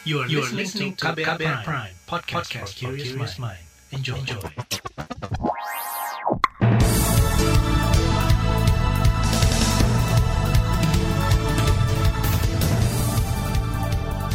You 0.00 0.24
are, 0.24 0.28
you 0.32 0.40
are 0.40 0.48
listening 0.48 0.96
to 0.96 1.12
KBR, 1.12 1.36
Prime, 1.36 1.60
Prime 1.60 1.92
podcast, 2.08 2.48
podcast 2.48 2.72
for 2.72 2.96
curious 2.96 3.36
mind. 3.36 3.60
Enjoy. 3.92 4.16
Enjoy. 4.16 4.40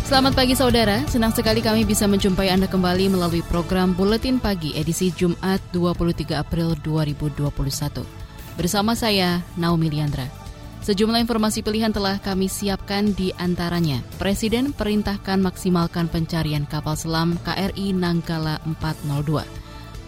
Selamat 0.05 0.37
pagi 0.37 0.53
saudara, 0.53 1.01
senang 1.09 1.33
sekali 1.33 1.65
kami 1.65 1.81
bisa 1.81 2.05
menjumpai 2.05 2.53
Anda 2.53 2.69
kembali 2.69 3.09
melalui 3.09 3.41
program 3.41 3.97
Buletin 3.97 4.37
Pagi 4.37 4.77
edisi 4.77 5.09
Jumat 5.17 5.65
23 5.73 6.29
April 6.45 6.77
2021. 6.85 8.05
Bersama 8.53 8.93
saya, 8.93 9.41
Naomi 9.57 9.89
Liandra. 9.89 10.44
Sejumlah 10.85 11.17
informasi 11.17 11.65
pilihan 11.65 11.89
telah 11.89 12.21
kami 12.21 12.45
siapkan 12.45 13.09
di 13.17 13.33
antaranya. 13.41 14.05
Presiden 14.21 14.69
perintahkan 14.69 15.41
maksimalkan 15.41 16.05
pencarian 16.05 16.69
kapal 16.69 16.93
selam 16.93 17.41
KRI 17.41 17.89
Nanggala 17.89 18.61
402. 18.69 19.41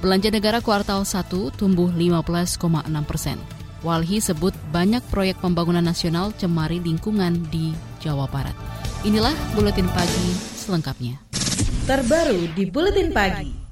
Belanja 0.05 0.29
negara 0.29 0.61
kuartal 0.61 1.01
1 1.01 1.33
tumbuh 1.57 1.89
15,6 1.89 2.61
persen. 3.09 3.41
Walhi 3.81 4.21
sebut 4.21 4.53
banyak 4.69 5.01
proyek 5.09 5.41
pembangunan 5.41 5.81
nasional 5.81 6.29
cemari 6.37 6.77
lingkungan 6.77 7.41
di 7.49 7.73
Jawa 7.97 8.29
Barat. 8.29 8.53
Inilah 9.01 9.33
Buletin 9.57 9.89
Pagi 9.89 10.29
selengkapnya. 10.61 11.17
Terbaru 11.89 12.53
di 12.53 12.69
Buletin 12.69 13.09
Pagi. 13.09 13.66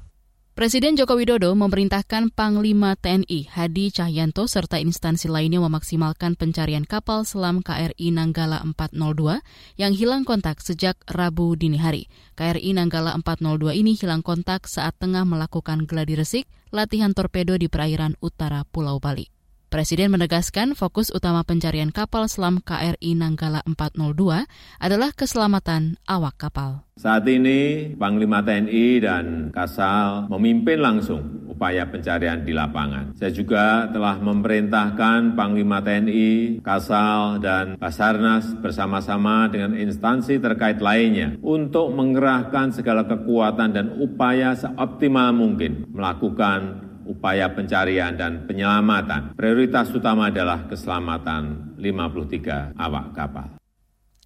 Presiden 0.56 0.96
Joko 0.96 1.20
Widodo 1.20 1.52
memerintahkan 1.52 2.32
Panglima 2.32 2.96
TNI 2.96 3.44
Hadi 3.44 3.92
Cahyanto 3.92 4.48
serta 4.48 4.80
instansi 4.80 5.28
lainnya 5.28 5.60
memaksimalkan 5.60 6.32
pencarian 6.32 6.88
kapal 6.88 7.28
selam 7.28 7.60
KRI 7.60 8.08
Nanggala 8.08 8.64
402 8.64 9.44
yang 9.76 9.92
hilang 9.92 10.24
kontak 10.24 10.64
sejak 10.64 10.96
Rabu 11.12 11.60
dini 11.60 11.76
hari. 11.76 12.08
KRI 12.40 12.72
Nanggala 12.72 13.12
402 13.20 13.76
ini 13.76 14.00
hilang 14.00 14.24
kontak 14.24 14.64
saat 14.64 14.96
tengah 14.96 15.28
melakukan 15.28 15.84
gladi 15.84 16.16
resik 16.16 16.48
latihan 16.72 17.12
torpedo 17.12 17.60
di 17.60 17.68
perairan 17.68 18.16
utara 18.24 18.64
Pulau 18.64 18.96
Bali. 18.96 19.35
Presiden 19.76 20.08
menegaskan 20.08 20.72
fokus 20.72 21.12
utama 21.12 21.44
pencarian 21.44 21.92
kapal 21.92 22.32
selam 22.32 22.64
KRI 22.64 23.12
Nanggala 23.12 23.60
402 23.68 24.48
adalah 24.80 25.12
keselamatan 25.12 26.00
awak 26.08 26.40
kapal. 26.40 26.88
Saat 26.96 27.28
ini 27.28 27.92
Panglima 27.92 28.40
TNI 28.40 29.04
dan 29.04 29.52
Kasal 29.52 30.32
memimpin 30.32 30.80
langsung 30.80 31.44
upaya 31.44 31.84
pencarian 31.92 32.40
di 32.40 32.56
lapangan. 32.56 33.12
Saya 33.20 33.28
juga 33.36 33.84
telah 33.92 34.16
memerintahkan 34.16 35.36
Panglima 35.36 35.84
TNI, 35.84 36.64
Kasal, 36.64 37.44
dan 37.44 37.76
Basarnas 37.76 38.56
bersama-sama 38.56 39.44
dengan 39.52 39.76
instansi 39.76 40.40
terkait 40.40 40.80
lainnya 40.80 41.36
untuk 41.44 41.92
mengerahkan 41.92 42.72
segala 42.72 43.04
kekuatan 43.04 43.76
dan 43.76 43.92
upaya 44.00 44.56
seoptimal 44.56 45.36
mungkin 45.36 45.84
melakukan 45.92 46.85
upaya 47.06 47.48
pencarian 47.54 48.18
dan 48.18 48.44
penyelamatan. 48.44 49.32
Prioritas 49.38 49.88
utama 49.94 50.28
adalah 50.28 50.66
keselamatan 50.66 51.74
53 51.78 52.74
awak 52.76 53.06
kapal. 53.14 53.48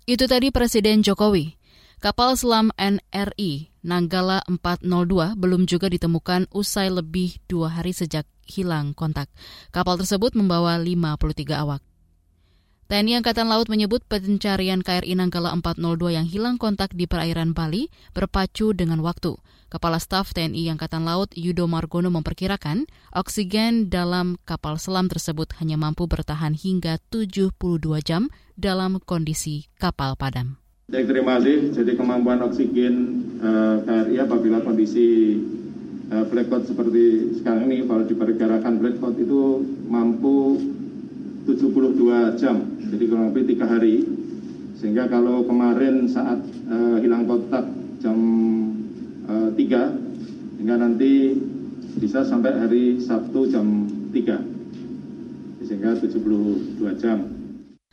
Itu 0.08 0.26
tadi 0.26 0.50
Presiden 0.50 1.04
Jokowi. 1.04 1.60
Kapal 2.00 2.32
selam 2.32 2.72
NRI 2.80 3.68
Nanggala 3.84 4.40
402 4.48 5.36
belum 5.36 5.68
juga 5.68 5.92
ditemukan 5.92 6.48
usai 6.48 6.88
lebih 6.88 7.36
dua 7.44 7.68
hari 7.68 7.92
sejak 7.92 8.24
hilang 8.48 8.96
kontak. 8.96 9.28
Kapal 9.68 10.00
tersebut 10.00 10.32
membawa 10.32 10.80
53 10.80 11.60
awak. 11.60 11.84
TNI 12.90 13.22
Angkatan 13.22 13.46
Laut 13.46 13.70
menyebut 13.70 14.02
pencarian 14.02 14.82
KRI 14.82 15.14
Nanggala 15.14 15.54
402 15.54 16.10
yang 16.10 16.26
hilang 16.26 16.58
kontak 16.58 16.90
di 16.90 17.06
perairan 17.06 17.54
Bali 17.54 17.86
berpacu 18.10 18.74
dengan 18.74 18.98
waktu. 19.04 19.38
Kepala 19.70 20.02
Staf 20.02 20.34
TNI 20.34 20.74
Angkatan 20.74 21.06
Laut 21.06 21.30
Yudo 21.38 21.70
Margono 21.70 22.10
memperkirakan 22.10 22.90
oksigen 23.14 23.86
dalam 23.86 24.34
kapal 24.42 24.82
selam 24.82 25.06
tersebut 25.06 25.54
hanya 25.62 25.78
mampu 25.78 26.10
bertahan 26.10 26.58
hingga 26.58 26.98
72 27.14 27.54
jam 28.02 28.34
dalam 28.58 28.98
kondisi 28.98 29.70
kapal 29.78 30.18
padam. 30.18 30.58
Saya 30.90 31.06
terima 31.06 31.38
kasih. 31.38 31.70
Jadi 31.70 31.94
kemampuan 31.94 32.42
oksigen 32.42 32.94
uh, 33.38 33.78
KRI 33.86 34.18
apabila 34.18 34.58
kondisi 34.58 35.38
uh, 36.10 36.26
blackout 36.26 36.66
seperti 36.66 37.38
sekarang 37.38 37.70
ini, 37.70 37.86
kalau 37.86 38.02
diperkirakan 38.10 38.74
blackout 38.74 39.14
itu 39.22 39.62
mampu 39.86 40.58
72 41.46 42.42
jam, 42.42 42.58
jadi 42.90 43.04
kurang 43.06 43.30
lebih 43.30 43.54
tiga 43.54 43.70
hari. 43.70 44.02
Sehingga 44.82 45.06
kalau 45.06 45.46
kemarin 45.46 46.10
saat 46.10 46.42
uh, 46.66 46.98
hilang 46.98 47.30
kontak 47.30 47.70
jam 48.02 48.18
3, 49.30 49.54
hingga 50.58 50.74
nanti 50.74 51.38
bisa 51.98 52.26
sampai 52.26 52.52
hari 52.58 52.98
Sabtu 52.98 53.46
jam 53.50 53.86
3, 54.10 55.66
sehingga 55.66 55.94
72 55.98 56.98
jam. 56.98 57.18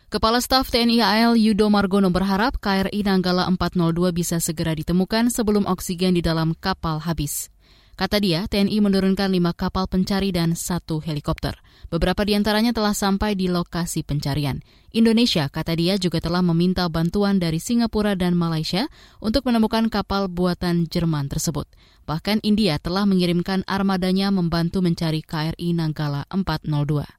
Kepala 0.08 0.40
Staf 0.40 0.72
TNI 0.72 1.03
AL 1.03 1.36
Yudo 1.36 1.68
Margono 1.68 2.08
berharap 2.08 2.64
KRI 2.64 3.03
Nanggala 3.03 3.44
402 3.52 4.16
bisa 4.16 4.40
segera 4.40 4.72
ditemukan 4.72 5.28
sebelum 5.28 5.68
oksigen 5.68 6.16
di 6.16 6.24
dalam 6.24 6.56
kapal 6.56 7.03
habis. 7.03 7.52
Kata 7.97 8.22
dia, 8.22 8.46
TNI 8.46 8.78
menurunkan 8.78 9.34
lima 9.34 9.58
kapal 9.58 9.90
pencari 9.90 10.30
dan 10.30 10.53
satu 10.53 11.02
helikopter. 11.02 11.58
Beberapa 11.90 12.22
di 12.22 12.38
antaranya 12.38 12.69
telah 12.69 12.94
sampai 12.94 13.34
di 13.34 13.50
lokasi 13.50 14.06
pencarian. 14.06 14.62
Indonesia, 14.94 15.50
kata 15.50 15.74
dia, 15.74 15.97
juga 15.97 16.22
telah 16.22 16.46
meminta 16.46 16.85
bantuan 16.94 17.41
dari 17.41 17.58
Singapura 17.58 18.13
dan 18.13 18.38
Malaysia 18.38 18.85
untuk 19.18 19.50
menemukan 19.50 19.90
kapal 19.90 20.30
buatan 20.30 20.85
Jerman 20.85 21.25
tersebut. 21.25 21.66
Bahkan 22.06 22.46
India 22.46 22.78
telah 22.78 23.09
mengirimkan 23.09 23.66
armadanya 23.66 24.29
membantu 24.29 24.85
mencari 24.85 25.25
KRI 25.25 25.74
Nanggala 25.74 26.29
402. 26.29 27.16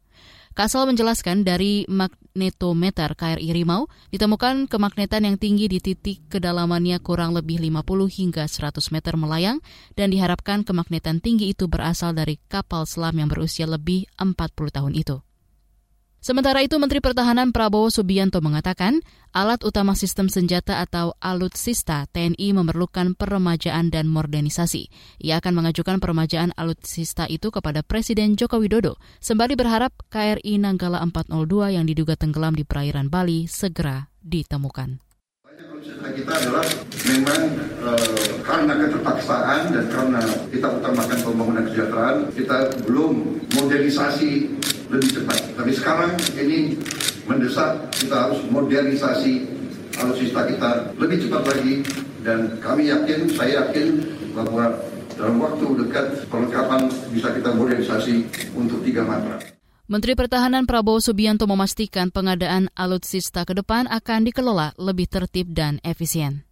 Kasal 0.59 0.91
menjelaskan 0.91 1.47
dari 1.47 1.87
magnetometer 1.87 3.15
KRI 3.15 3.55
Rimau 3.55 3.87
ditemukan 4.11 4.67
kemagnetan 4.67 5.23
yang 5.23 5.39
tinggi 5.39 5.71
di 5.71 5.79
titik 5.79 6.27
kedalamannya 6.27 6.99
kurang 6.99 7.31
lebih 7.39 7.63
50 7.63 7.87
hingga 8.11 8.43
100 8.43 8.91
meter 8.91 9.15
melayang 9.15 9.63
dan 9.95 10.11
diharapkan 10.11 10.67
kemagnetan 10.67 11.23
tinggi 11.23 11.55
itu 11.55 11.71
berasal 11.71 12.11
dari 12.11 12.43
kapal 12.51 12.91
selam 12.91 13.15
yang 13.23 13.31
berusia 13.31 13.71
lebih 13.71 14.11
40 14.19 14.75
tahun 14.75 14.99
itu. 14.99 15.23
Sementara 16.19 16.59
itu, 16.67 16.75
Menteri 16.83 16.99
Pertahanan 16.99 17.55
Prabowo 17.55 17.87
Subianto 17.95 18.43
mengatakan, 18.43 18.99
alat 19.33 19.61
utama 19.65 19.93
sistem 19.97 20.28
senjata 20.33 20.81
atau 20.81 21.16
alutsista 21.19 22.09
TNI 22.12 22.55
memerlukan 22.56 23.16
peremajaan 23.16 23.93
dan 23.93 24.09
modernisasi. 24.09 24.89
Ia 25.25 25.41
akan 25.43 25.62
mengajukan 25.62 25.99
peremajaan 26.00 26.56
alutsista 26.56 27.28
itu 27.28 27.49
kepada 27.49 27.84
Presiden 27.84 28.39
Joko 28.39 28.61
Widodo, 28.62 28.97
sembari 29.19 29.59
berharap 29.59 29.93
KRI 30.09 30.61
Nanggala 30.61 31.00
402 31.05 31.77
yang 31.77 31.84
diduga 31.84 32.15
tenggelam 32.15 32.56
di 32.56 32.65
perairan 32.65 33.12
Bali 33.12 33.50
segera 33.50 34.09
ditemukan 34.22 35.09
kita 36.19 36.33
adalah 36.34 36.66
memang 37.06 37.43
e, 37.78 37.91
karena 38.43 38.72
keterpaksaan 38.75 39.60
dan 39.71 39.84
karena 39.87 40.21
kita 40.50 40.66
utamakan 40.66 41.19
pembangunan 41.22 41.65
kesejahteraan, 41.71 42.16
kita 42.34 42.56
belum 42.87 43.12
modernisasi 43.55 44.31
lebih 44.91 45.09
cepat. 45.15 45.39
Tapi 45.55 45.71
sekarang 45.72 46.12
ini 46.34 46.75
mendesak 47.38 47.87
kita 47.94 48.26
harus 48.26 48.43
modernisasi 48.50 49.47
alutsista 50.03 50.43
kita 50.43 50.91
lebih 50.99 51.22
cepat 51.22 51.43
lagi 51.47 51.75
dan 52.26 52.59
kami 52.59 52.91
yakin, 52.91 53.31
saya 53.31 53.62
yakin 53.62 54.03
bahwa 54.34 54.75
dalam 55.15 55.38
waktu 55.38 55.66
dekat 55.87 56.06
perlengkapan 56.27 56.91
bisa 57.15 57.31
kita 57.31 57.54
modernisasi 57.54 58.27
untuk 58.59 58.82
tiga 58.82 59.06
matra. 59.06 59.38
Menteri 59.88 60.12
Pertahanan 60.19 60.69
Prabowo 60.69 61.00
Subianto 61.00 61.48
memastikan 61.48 62.12
pengadaan 62.12 62.69
alutsista 62.77 63.48
ke 63.48 63.56
depan 63.56 63.88
akan 63.88 64.28
dikelola 64.28 64.77
lebih 64.77 65.09
tertib 65.09 65.54
dan 65.54 65.81
efisien. 65.81 66.44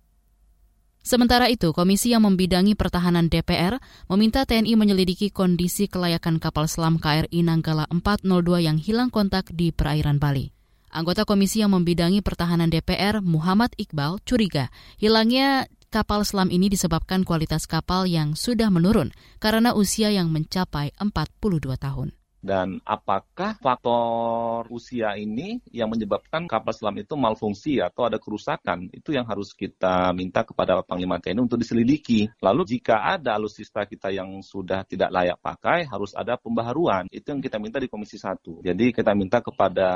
Sementara 1.05 1.47
itu, 1.47 1.71
komisi 1.71 2.11
yang 2.11 2.27
membidangi 2.27 2.75
pertahanan 2.75 3.31
DPR 3.31 3.79
meminta 4.11 4.43
TNI 4.43 4.75
menyelidiki 4.75 5.31
kondisi 5.31 5.87
kelayakan 5.87 6.43
kapal 6.43 6.67
selam 6.67 6.99
KRI 6.99 7.47
Nanggala 7.47 7.87
402 7.93 8.67
yang 8.67 8.81
hilang 8.81 9.13
kontak 9.15 9.47
di 9.55 9.71
perairan 9.71 10.19
Bali. 10.19 10.56
Anggota 10.89 11.29
komisi 11.29 11.61
yang 11.61 11.77
membidangi 11.77 12.25
pertahanan 12.25 12.73
DPR, 12.73 13.21
Muhammad 13.21 13.77
Iqbal, 13.77 14.25
curiga 14.25 14.73
hilangnya 14.97 15.69
kapal 15.93 16.25
selam 16.25 16.49
ini 16.49 16.73
disebabkan 16.73 17.23
kualitas 17.23 17.69
kapal 17.69 18.09
yang 18.09 18.33
sudah 18.33 18.73
menurun 18.73 19.13
karena 19.37 19.77
usia 19.77 20.09
yang 20.09 20.33
mencapai 20.33 20.97
42 20.97 21.77
tahun. 21.77 22.16
Dan 22.47 22.79
apakah 22.87 23.59
faktor 23.59 24.71
usia 24.71 25.19
ini 25.19 25.59
yang 25.75 25.91
menyebabkan 25.91 26.47
kapal 26.47 26.71
selam 26.71 26.95
itu 27.03 27.19
malfungsi 27.19 27.83
atau 27.83 28.07
ada 28.07 28.23
kerusakan 28.23 28.87
itu 28.95 29.11
yang 29.11 29.27
harus 29.27 29.51
kita 29.51 30.15
minta 30.15 30.47
kepada 30.47 30.79
Panglima 30.87 31.19
TNI 31.19 31.43
untuk 31.43 31.59
diselidiki. 31.59 32.31
Lalu 32.39 32.79
jika 32.79 33.03
ada 33.03 33.35
alutsista 33.35 33.83
kita 33.83 34.15
yang 34.15 34.39
sudah 34.47 34.87
tidak 34.87 35.11
layak 35.11 35.43
pakai 35.43 35.91
harus 35.91 36.15
ada 36.15 36.39
pembaharuan. 36.39 37.11
Itu 37.11 37.35
yang 37.35 37.43
kita 37.43 37.59
minta 37.59 37.83
di 37.83 37.91
Komisi 37.91 38.15
1. 38.15 38.63
Jadi 38.63 38.95
kita 38.95 39.11
minta 39.19 39.43
kepada 39.43 39.89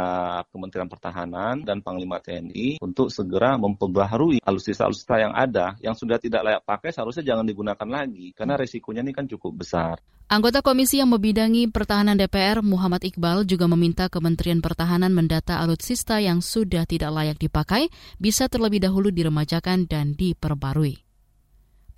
Kementerian 0.50 0.90
Pertahanan 0.90 1.62
dan 1.62 1.78
Panglima 1.86 2.18
TNI 2.18 2.82
untuk 2.82 3.14
segera 3.14 3.54
memperbaharui 3.54 4.42
alutsista-alutsista 4.42 5.22
yang 5.22 5.32
ada 5.36 5.78
yang 5.78 5.94
sudah 5.94 6.18
tidak 6.18 6.42
layak 6.42 6.62
pakai 6.66 6.90
seharusnya 6.90 7.22
jangan 7.22 7.46
digunakan 7.46 7.86
lagi 7.86 8.34
karena 8.34 8.58
resikonya 8.58 9.06
ini 9.06 9.14
kan 9.14 9.30
cukup 9.30 9.62
besar. 9.62 10.02
Anggota 10.30 10.62
komisi 10.62 11.02
yang 11.02 11.10
membidangi 11.10 11.66
pertahanan 11.74 12.14
DPR, 12.14 12.62
Muhammad 12.62 13.02
Iqbal, 13.02 13.42
juga 13.50 13.66
meminta 13.66 14.06
Kementerian 14.06 14.62
Pertahanan 14.62 15.10
mendata 15.10 15.58
alutsista 15.58 16.22
yang 16.22 16.38
sudah 16.38 16.86
tidak 16.86 17.10
layak 17.10 17.34
dipakai 17.34 17.90
bisa 18.22 18.46
terlebih 18.46 18.78
dahulu 18.78 19.10
diremajakan 19.10 19.90
dan 19.90 20.14
diperbarui. 20.14 21.02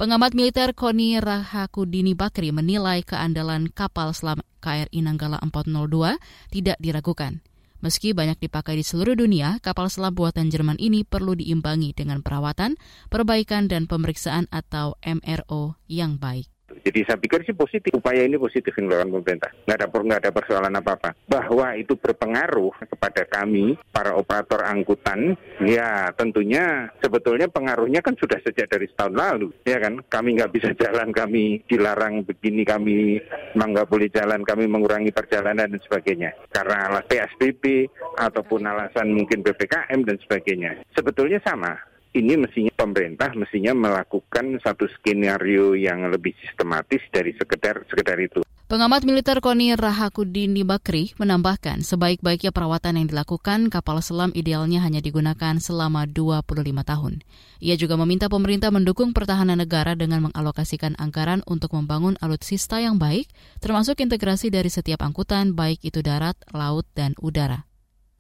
Pengamat 0.01 0.33
militer 0.33 0.73
Koni 0.73 1.21
Rahakudini 1.21 2.17
Bakri 2.17 2.57
menilai 2.57 3.05
keandalan 3.05 3.69
kapal 3.69 4.17
selam 4.17 4.41
KRI 4.65 5.05
Nanggala 5.05 5.37
402 5.45 6.17
tidak 6.57 6.81
diragukan. 6.81 7.45
Meski 7.85 8.17
banyak 8.17 8.41
dipakai 8.41 8.81
di 8.81 8.85
seluruh 8.89 9.13
dunia, 9.13 9.61
kapal 9.61 9.93
selam 9.93 10.17
buatan 10.17 10.49
Jerman 10.49 10.81
ini 10.81 11.05
perlu 11.05 11.37
diimbangi 11.37 11.93
dengan 11.93 12.25
perawatan, 12.25 12.81
perbaikan, 13.13 13.69
dan 13.69 13.85
pemeriksaan 13.85 14.49
atau 14.49 14.97
MRO 15.05 15.77
yang 15.85 16.17
baik. 16.17 16.49
Jadi 16.83 17.01
saya 17.07 17.19
pikir 17.19 17.47
sih 17.47 17.55
positif, 17.55 17.95
upaya 17.95 18.27
ini 18.27 18.35
positif 18.39 18.75
yang 18.79 18.91
dilakukan 18.91 19.13
pemerintah. 19.23 19.51
Nggak 19.67 19.77
ada, 19.79 19.87
nggak 19.89 20.21
ada 20.27 20.33
persoalan 20.35 20.75
apa-apa. 20.83 21.11
Bahwa 21.31 21.67
itu 21.79 21.95
berpengaruh 21.95 22.75
kepada 22.91 23.23
kami, 23.31 23.79
para 23.95 24.19
operator 24.19 24.67
angkutan, 24.67 25.39
ya 25.63 26.11
tentunya 26.19 26.91
sebetulnya 26.99 27.47
pengaruhnya 27.47 28.03
kan 28.03 28.19
sudah 28.19 28.43
sejak 28.43 28.67
dari 28.67 28.91
setahun 28.91 29.15
lalu. 29.15 29.49
Ya 29.63 29.79
kan, 29.79 30.03
kami 30.11 30.39
nggak 30.41 30.53
bisa 30.53 30.71
jalan, 30.83 31.15
kami 31.15 31.63
dilarang 31.71 32.27
begini, 32.27 32.67
kami 32.67 33.23
nggak 33.55 33.89
boleh 33.89 34.11
jalan, 34.11 34.43
kami 34.43 34.67
mengurangi 34.67 35.15
perjalanan 35.15 35.71
dan 35.71 35.81
sebagainya. 35.87 36.35
Karena 36.51 36.91
alasan 36.91 37.09
PSBB 37.13 37.89
ataupun 38.19 38.65
alasan 38.67 39.13
mungkin 39.13 39.45
PPKM 39.45 40.01
dan 40.03 40.17
sebagainya. 40.23 40.83
Sebetulnya 40.97 41.39
sama, 41.45 41.77
ini 42.13 42.37
mestinya 42.37 42.73
pemerintah 42.77 43.33
mestinya 43.33 43.73
melakukan 43.73 44.61
satu 44.61 44.85
skenario 45.01 45.73
yang 45.73 46.05
lebih 46.13 46.37
sistematis 46.45 47.01
dari 47.09 47.33
sekedar 47.37 47.85
sekedar 47.89 48.21
itu. 48.21 48.45
Pengamat 48.73 49.05
militer 49.05 49.37
Koni 49.45 49.77
Rahakudin 49.77 50.57
Bakri 50.65 51.13
menambahkan 51.21 51.85
sebaik-baiknya 51.85 52.57
perawatan 52.57 52.97
yang 52.97 53.07
dilakukan 53.13 53.69
kapal 53.69 54.01
selam 54.01 54.33
idealnya 54.33 54.81
hanya 54.81 55.05
digunakan 55.05 55.61
selama 55.61 56.09
25 56.09 56.81
tahun. 56.81 57.21
Ia 57.61 57.77
juga 57.77 58.01
meminta 58.01 58.33
pemerintah 58.33 58.73
mendukung 58.73 59.13
pertahanan 59.13 59.61
negara 59.61 59.93
dengan 59.93 60.25
mengalokasikan 60.25 60.97
anggaran 60.97 61.45
untuk 61.45 61.77
membangun 61.77 62.17
alutsista 62.25 62.81
yang 62.81 62.97
baik, 62.97 63.29
termasuk 63.61 64.01
integrasi 64.01 64.49
dari 64.49 64.73
setiap 64.73 65.05
angkutan 65.05 65.53
baik 65.53 65.85
itu 65.85 66.01
darat, 66.01 66.41
laut, 66.57 66.89
dan 66.97 67.13
udara. 67.21 67.69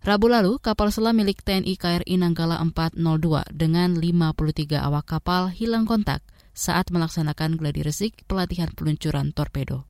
Rabu 0.02 0.26
lalu, 0.26 0.58
kapal 0.58 0.90
selam 0.90 1.14
milik 1.14 1.46
TNI 1.46 1.78
KRI 1.78 2.18
Nanggala 2.18 2.58
402 2.58 3.54
dengan 3.54 3.94
53 3.94 4.74
awak 4.74 5.06
kapal 5.06 5.46
hilang 5.54 5.86
kontak 5.86 6.26
saat 6.50 6.90
melaksanakan 6.90 7.54
gladi 7.54 7.86
resik 7.86 8.26
pelatihan 8.26 8.66
peluncuran 8.74 9.30
torpedo. 9.30 9.86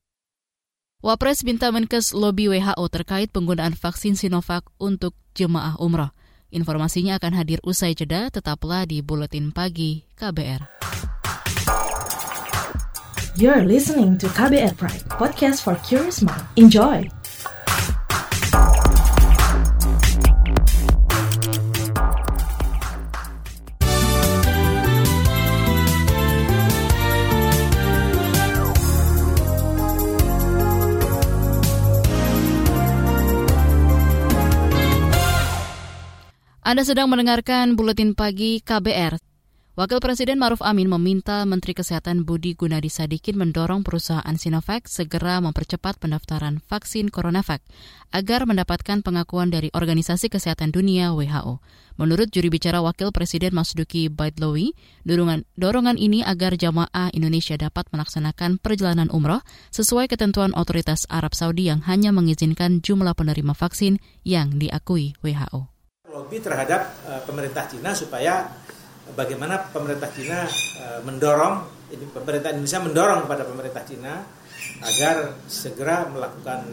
Wapres 1.01 1.41
minta 1.41 1.73
Menkes 1.73 2.13
lobby 2.13 2.45
WHO 2.45 2.85
terkait 2.93 3.33
penggunaan 3.33 3.73
vaksin 3.73 4.13
Sinovac 4.13 4.69
untuk 4.77 5.17
jemaah 5.33 5.81
umroh. 5.81 6.13
Informasinya 6.53 7.17
akan 7.17 7.33
hadir 7.33 7.57
usai 7.65 7.97
jeda, 7.97 8.29
tetaplah 8.29 8.85
di 8.85 9.01
Buletin 9.01 9.49
Pagi 9.49 10.05
KBR. 10.13 10.61
You're 13.33 13.65
listening 13.65 14.21
to 14.21 14.29
KBR 14.29 14.77
Pride, 14.77 15.09
podcast 15.09 15.65
for 15.65 15.73
curious 15.81 16.21
mind. 16.21 16.45
Enjoy! 16.53 17.09
Anda 36.73 36.89
sedang 36.89 37.05
mendengarkan 37.05 37.77
Buletin 37.77 38.17
Pagi 38.17 38.57
KBR. 38.57 39.21
Wakil 39.77 40.01
Presiden 40.01 40.41
Maruf 40.41 40.57
Amin 40.65 40.89
meminta 40.89 41.45
Menteri 41.45 41.77
Kesehatan 41.77 42.25
Budi 42.25 42.57
Gunadi 42.57 42.89
Sadikin 42.89 43.37
mendorong 43.37 43.85
perusahaan 43.85 44.33
Sinovac 44.33 44.89
segera 44.89 45.37
mempercepat 45.37 46.01
pendaftaran 46.01 46.65
vaksin 46.65 47.13
CoronaVac 47.13 47.61
agar 48.09 48.49
mendapatkan 48.49 49.05
pengakuan 49.05 49.53
dari 49.53 49.69
Organisasi 49.69 50.33
Kesehatan 50.33 50.73
Dunia 50.73 51.13
WHO. 51.13 51.61
Menurut 52.01 52.33
juri 52.33 52.49
bicara 52.49 52.81
Wakil 52.81 53.13
Presiden 53.13 53.53
Masduki 53.53 54.09
Baitlowi, 54.09 54.73
dorongan, 55.05 55.45
dorongan 55.53 56.01
ini 56.01 56.25
agar 56.25 56.57
jamaah 56.57 57.13
Indonesia 57.13 57.53
dapat 57.53 57.85
melaksanakan 57.93 58.57
perjalanan 58.57 59.13
umroh 59.13 59.45
sesuai 59.69 60.09
ketentuan 60.09 60.57
otoritas 60.57 61.05
Arab 61.05 61.37
Saudi 61.37 61.69
yang 61.69 61.85
hanya 61.85 62.09
mengizinkan 62.09 62.81
jumlah 62.81 63.13
penerima 63.13 63.53
vaksin 63.53 64.01
yang 64.25 64.57
diakui 64.57 65.13
WHO 65.21 65.72
lobby 66.13 66.37
terhadap 66.37 66.93
uh, 67.09 67.21
pemerintah 67.25 67.65
Cina 67.65 67.97
supaya 67.97 68.53
bagaimana 69.17 69.73
pemerintah 69.73 70.13
Cina 70.13 70.45
uh, 70.45 71.01
mendorong 71.01 71.65
pemerintah 72.13 72.53
Indonesia 72.53 72.79
mendorong 72.85 73.19
kepada 73.25 73.43
pemerintah 73.49 73.83
Cina 73.83 74.13
agar 74.85 75.41
segera 75.49 76.05
melakukan 76.07 76.69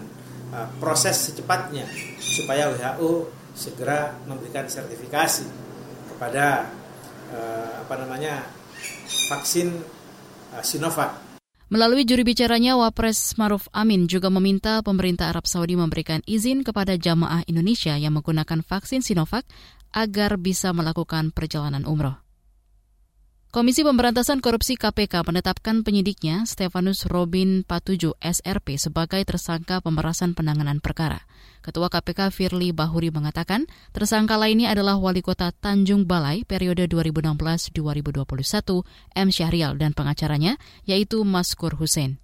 uh, 0.53 0.69
proses 0.77 1.33
secepatnya 1.33 1.89
supaya 2.21 2.69
WHO 2.77 3.33
segera 3.57 4.15
memberikan 4.29 4.69
sertifikasi 4.69 5.49
kepada 6.15 6.71
apa 7.87 7.95
namanya 7.95 8.43
vaksin 9.31 9.71
Sinovac 10.67 11.30
Melalui 11.71 12.03
juri 12.03 12.27
bicaranya, 12.27 12.75
Wapres 12.75 13.39
Maruf 13.39 13.71
Amin 13.71 14.11
juga 14.11 14.27
meminta 14.27 14.83
pemerintah 14.83 15.31
Arab 15.31 15.47
Saudi 15.47 15.79
memberikan 15.79 16.19
izin 16.27 16.67
kepada 16.67 16.99
jamaah 16.99 17.47
Indonesia 17.47 17.95
yang 17.95 18.19
menggunakan 18.19 18.67
vaksin 18.67 19.07
Sinovac 19.07 19.47
agar 19.95 20.35
bisa 20.35 20.75
melakukan 20.75 21.31
perjalanan 21.31 21.87
umroh. 21.87 22.30
Komisi 23.51 23.83
Pemberantasan 23.83 24.39
Korupsi 24.39 24.79
KPK 24.79 25.27
menetapkan 25.27 25.83
penyidiknya 25.83 26.47
Stefanus 26.47 27.03
Robin 27.11 27.67
Patuju 27.67 28.15
SRP 28.23 28.79
sebagai 28.79 29.19
tersangka 29.27 29.83
pemerasan 29.83 30.39
penanganan 30.39 30.79
perkara. 30.79 31.27
Ketua 31.59 31.91
KPK 31.91 32.31
Firly 32.31 32.71
Bahuri 32.71 33.11
mengatakan 33.11 33.67
tersangka 33.91 34.39
lainnya 34.39 34.71
adalah 34.71 35.03
Wali 35.03 35.19
Kota 35.19 35.51
Tanjung 35.51 36.07
Balai 36.07 36.47
periode 36.47 36.87
2016-2021 36.87 38.87
M. 39.19 39.29
Syahrial 39.35 39.75
dan 39.83 39.99
pengacaranya 39.99 40.55
yaitu 40.87 41.19
Maskur 41.27 41.75
Hussein. 41.75 42.23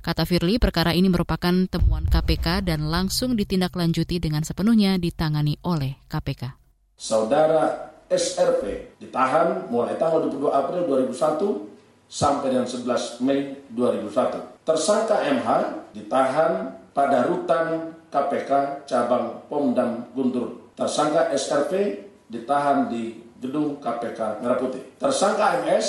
Kata 0.00 0.24
Firly, 0.24 0.56
perkara 0.56 0.96
ini 0.96 1.12
merupakan 1.12 1.52
temuan 1.68 2.08
KPK 2.08 2.64
dan 2.64 2.88
langsung 2.88 3.36
ditindaklanjuti 3.36 4.16
dengan 4.16 4.48
sepenuhnya 4.48 4.96
ditangani 4.96 5.60
oleh 5.60 6.00
KPK. 6.08 6.56
Saudara 6.96 7.93
SRP 8.10 8.96
ditahan 9.00 9.68
mulai 9.72 9.96
tanggal 9.96 10.26
22 10.28 10.50
April 10.50 10.82
2001 11.08 11.74
sampai 12.08 12.52
dengan 12.52 12.68
11 12.68 13.24
Mei 13.24 13.64
2001. 13.72 14.64
Tersangka 14.64 15.24
MH 15.24 15.48
ditahan 15.96 16.72
pada 16.94 17.26
rutan 17.26 17.96
KPK 18.08 18.84
cabang 18.86 19.42
Pomdam 19.50 20.08
Guntur. 20.14 20.72
Tersangka 20.78 21.32
SRP 21.34 22.04
ditahan 22.30 22.86
di 22.86 23.24
gedung 23.42 23.82
KPK 23.82 24.40
Merah 24.40 24.58
Putih. 24.58 24.82
Tersangka 24.96 25.66
MS, 25.66 25.88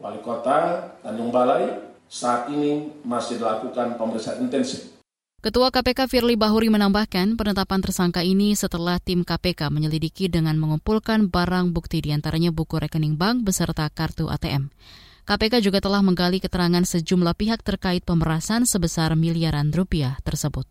Wali 0.00 0.22
Kota 0.22 0.90
Tanjung 1.02 1.34
Balai, 1.34 1.90
saat 2.10 2.50
ini 2.50 2.90
masih 3.06 3.38
dilakukan 3.38 3.94
pemeriksaan 3.94 4.42
intensif. 4.42 4.89
Ketua 5.40 5.72
KPK 5.72 6.04
Firly 6.04 6.36
Bahuri 6.36 6.68
menambahkan 6.68 7.32
penetapan 7.32 7.80
tersangka 7.80 8.20
ini 8.20 8.52
setelah 8.52 9.00
tim 9.00 9.24
KPK 9.24 9.72
menyelidiki 9.72 10.28
dengan 10.28 10.52
mengumpulkan 10.60 11.32
barang 11.32 11.72
bukti 11.72 12.04
di 12.04 12.12
antaranya 12.12 12.52
buku 12.52 12.76
rekening 12.76 13.16
bank 13.16 13.48
beserta 13.48 13.88
kartu 13.88 14.28
ATM. 14.28 14.68
KPK 15.24 15.64
juga 15.64 15.80
telah 15.80 16.04
menggali 16.04 16.44
keterangan 16.44 16.84
sejumlah 16.84 17.32
pihak 17.40 17.64
terkait 17.64 18.04
pemerasan 18.04 18.68
sebesar 18.68 19.16
miliaran 19.16 19.72
rupiah 19.72 20.20
tersebut. 20.28 20.68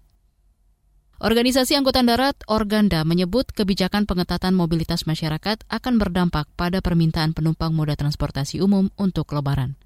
Organisasi 1.17 1.73
Angkutan 1.73 2.05
Darat 2.05 2.37
Organda 2.45 3.01
menyebut 3.01 3.49
kebijakan 3.49 4.05
pengetatan 4.05 4.53
mobilitas 4.53 5.09
masyarakat 5.09 5.65
akan 5.65 5.93
berdampak 5.97 6.45
pada 6.53 6.77
permintaan 6.77 7.33
penumpang 7.33 7.73
moda 7.73 7.97
transportasi 7.97 8.61
umum 8.61 8.93
untuk 9.01 9.33
lebaran. 9.33 9.81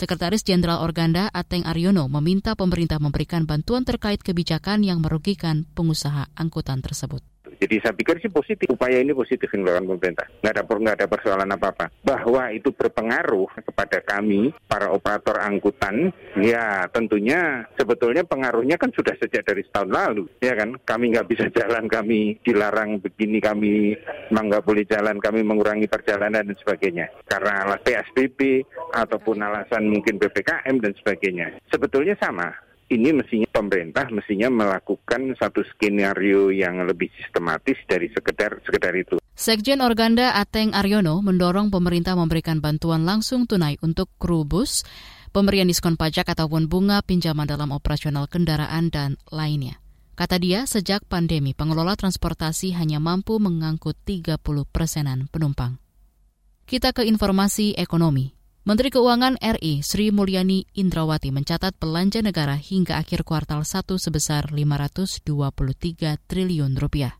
Sekretaris 0.00 0.40
Jenderal 0.48 0.80
Organda 0.80 1.28
Ateng 1.28 1.68
Aryono 1.68 2.08
meminta 2.08 2.56
pemerintah 2.56 2.96
memberikan 2.96 3.44
bantuan 3.44 3.84
terkait 3.84 4.24
kebijakan 4.24 4.80
yang 4.80 5.04
merugikan 5.04 5.68
pengusaha 5.76 6.32
angkutan 6.32 6.80
tersebut. 6.80 7.20
Jadi 7.60 7.76
saya 7.84 7.92
pikir 7.92 8.16
sih 8.24 8.32
positif, 8.32 8.66
upaya 8.72 9.04
ini 9.04 9.12
positif 9.12 9.52
yang 9.52 9.68
dilakukan 9.68 10.00
pemerintah. 10.00 10.26
Nggak 10.40 10.52
ada, 10.56 10.62
nggak 10.64 10.96
ada 10.96 11.06
persoalan 11.06 11.50
apa-apa. 11.52 11.86
Bahwa 12.00 12.48
itu 12.56 12.72
berpengaruh 12.72 13.52
kepada 13.68 14.00
kami, 14.00 14.56
para 14.64 14.88
operator 14.88 15.36
angkutan, 15.44 16.08
ya 16.40 16.88
tentunya 16.88 17.68
sebetulnya 17.76 18.24
pengaruhnya 18.24 18.80
kan 18.80 18.88
sudah 18.96 19.12
sejak 19.20 19.44
dari 19.44 19.60
setahun 19.68 19.92
lalu. 19.92 20.24
Ya 20.40 20.56
kan, 20.56 20.80
kami 20.88 21.12
nggak 21.12 21.28
bisa 21.28 21.46
jalan, 21.60 21.84
kami 21.84 22.40
dilarang 22.40 22.96
begini, 23.04 23.44
kami 23.44 23.92
nggak 24.32 24.64
boleh 24.64 24.88
jalan, 24.88 25.20
kami 25.20 25.44
mengurangi 25.44 25.84
perjalanan 25.84 26.48
dan 26.48 26.56
sebagainya. 26.56 27.12
Karena 27.28 27.68
alasan 27.68 27.84
PSBB 27.84 28.64
ataupun 28.96 29.36
alasan 29.42 29.90
mungkin 29.90 30.16
PPKM 30.16 30.76
dan 30.80 30.92
sebagainya. 30.96 31.60
Sebetulnya 31.68 32.16
sama, 32.16 32.48
ini 32.90 33.14
mestinya 33.14 33.46
pemerintah 33.54 34.10
mestinya 34.10 34.50
melakukan 34.50 35.38
satu 35.38 35.62
skenario 35.62 36.50
yang 36.50 36.82
lebih 36.82 37.06
sistematis 37.14 37.78
dari 37.86 38.10
sekedar 38.10 38.58
sekedar 38.66 38.92
itu. 38.98 39.16
Sekjen 39.38 39.80
Organda 39.80 40.36
Ateng 40.36 40.74
Aryono 40.74 41.22
mendorong 41.22 41.70
pemerintah 41.70 42.18
memberikan 42.18 42.58
bantuan 42.58 43.06
langsung 43.06 43.46
tunai 43.46 43.78
untuk 43.80 44.10
kru 44.18 44.42
bus, 44.42 44.82
pemberian 45.30 45.70
diskon 45.70 45.94
pajak 45.94 46.28
ataupun 46.28 46.66
bunga 46.66 47.00
pinjaman 47.06 47.46
dalam 47.46 47.70
operasional 47.70 48.26
kendaraan 48.26 48.90
dan 48.90 49.16
lainnya. 49.30 49.78
Kata 50.18 50.36
dia, 50.36 50.68
sejak 50.68 51.08
pandemi, 51.08 51.56
pengelola 51.56 51.96
transportasi 51.96 52.76
hanya 52.76 53.00
mampu 53.00 53.40
mengangkut 53.40 53.96
30 54.04 54.36
persenan 54.68 55.32
penumpang. 55.32 55.80
Kita 56.68 56.92
ke 56.92 57.08
informasi 57.08 57.72
ekonomi. 57.72 58.39
Menteri 58.60 58.92
Keuangan 58.92 59.40
RI 59.40 59.80
Sri 59.80 60.12
Mulyani 60.12 60.68
Indrawati 60.76 61.32
mencatat 61.32 61.80
belanja 61.80 62.20
negara 62.20 62.60
hingga 62.60 63.00
akhir 63.00 63.24
kuartal 63.24 63.64
1 63.64 63.88
sebesar 63.96 64.52
523 64.52 65.24
triliun 66.28 66.76
rupiah. 66.76 67.16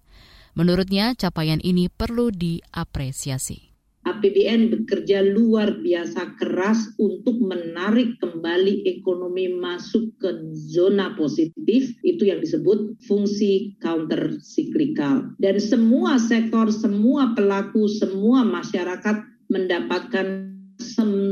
Menurutnya, 0.52 1.16
capaian 1.16 1.56
ini 1.64 1.88
perlu 1.88 2.28
diapresiasi. 2.28 3.72
APBN 4.04 4.68
bekerja 4.68 5.24
luar 5.24 5.80
biasa 5.80 6.36
keras 6.36 6.92
untuk 7.00 7.40
menarik 7.40 8.20
kembali 8.20 8.84
ekonomi 9.00 9.48
masuk 9.48 10.12
ke 10.20 10.44
zona 10.52 11.16
positif, 11.16 11.88
itu 12.04 12.28
yang 12.28 12.44
disebut 12.44 13.00
fungsi 13.08 13.80
counter 13.80 14.36
cyclical. 14.44 15.32
Dan 15.40 15.56
semua 15.56 16.20
sektor, 16.20 16.68
semua 16.68 17.32
pelaku, 17.32 17.88
semua 17.88 18.44
masyarakat 18.44 19.24
mendapatkan 19.48 20.59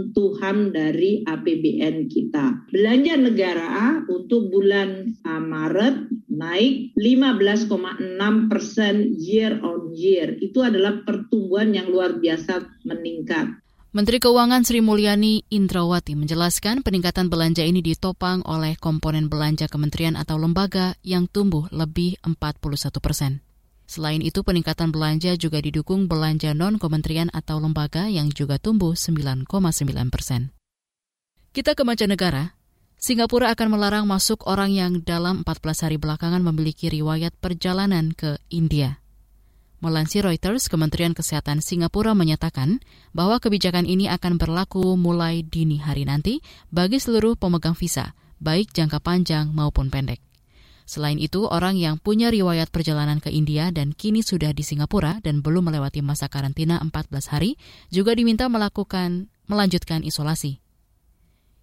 sentuhan 0.08 0.72
dari 0.72 1.20
APBN 1.20 2.08
kita. 2.08 2.64
Belanja 2.72 3.20
negara 3.20 4.00
untuk 4.08 4.48
bulan 4.48 5.20
Maret 5.20 6.08
naik 6.32 6.96
15,6 6.96 8.48
persen 8.48 9.12
year 9.20 9.60
on 9.60 9.92
year. 9.92 10.32
Itu 10.40 10.64
adalah 10.64 11.04
pertumbuhan 11.04 11.76
yang 11.76 11.92
luar 11.92 12.16
biasa 12.16 12.64
meningkat. 12.88 13.60
Menteri 13.92 14.20
Keuangan 14.20 14.64
Sri 14.64 14.80
Mulyani 14.80 15.44
Indrawati 15.48 16.16
menjelaskan 16.16 16.80
peningkatan 16.80 17.28
belanja 17.28 17.64
ini 17.64 17.84
ditopang 17.84 18.44
oleh 18.48 18.76
komponen 18.80 19.28
belanja 19.28 19.68
kementerian 19.68 20.16
atau 20.16 20.40
lembaga 20.40 20.96
yang 21.04 21.28
tumbuh 21.28 21.68
lebih 21.68 22.16
41 22.24 23.00
persen. 23.00 23.47
Selain 23.88 24.20
itu, 24.20 24.44
peningkatan 24.44 24.92
belanja 24.92 25.32
juga 25.40 25.64
didukung 25.64 26.12
belanja 26.12 26.52
non-kementerian 26.52 27.32
atau 27.32 27.56
lembaga 27.56 28.04
yang 28.12 28.28
juga 28.28 28.60
tumbuh 28.60 28.92
9,9 28.92 29.48
persen. 30.12 30.52
Kita 31.56 31.72
ke 31.72 31.88
mancanegara. 31.88 32.52
Singapura 33.00 33.48
akan 33.56 33.68
melarang 33.72 34.04
masuk 34.04 34.44
orang 34.44 34.76
yang 34.76 34.92
dalam 35.00 35.40
14 35.40 35.88
hari 35.88 35.96
belakangan 35.96 36.44
memiliki 36.44 36.92
riwayat 36.92 37.32
perjalanan 37.40 38.12
ke 38.12 38.36
India. 38.52 39.00
Melansir 39.80 40.26
Reuters, 40.26 40.68
Kementerian 40.68 41.14
Kesehatan 41.16 41.64
Singapura 41.64 42.12
menyatakan 42.12 42.82
bahwa 43.16 43.40
kebijakan 43.40 43.88
ini 43.88 44.10
akan 44.10 44.36
berlaku 44.36 44.98
mulai 44.98 45.46
dini 45.46 45.78
hari 45.80 46.04
nanti 46.04 46.44
bagi 46.68 46.98
seluruh 46.98 47.38
pemegang 47.38 47.78
visa, 47.78 48.12
baik 48.42 48.74
jangka 48.74 49.00
panjang 49.00 49.48
maupun 49.54 49.88
pendek. 49.88 50.27
Selain 50.88 51.20
itu, 51.20 51.44
orang 51.44 51.76
yang 51.76 52.00
punya 52.00 52.32
riwayat 52.32 52.72
perjalanan 52.72 53.20
ke 53.20 53.28
India 53.28 53.68
dan 53.68 53.92
kini 53.92 54.24
sudah 54.24 54.56
di 54.56 54.64
Singapura 54.64 55.20
dan 55.20 55.44
belum 55.44 55.68
melewati 55.68 56.00
masa 56.00 56.32
karantina 56.32 56.80
14 56.80 57.28
hari 57.28 57.60
juga 57.92 58.16
diminta 58.16 58.48
melakukan 58.48 59.28
melanjutkan 59.52 60.00
isolasi. 60.00 60.64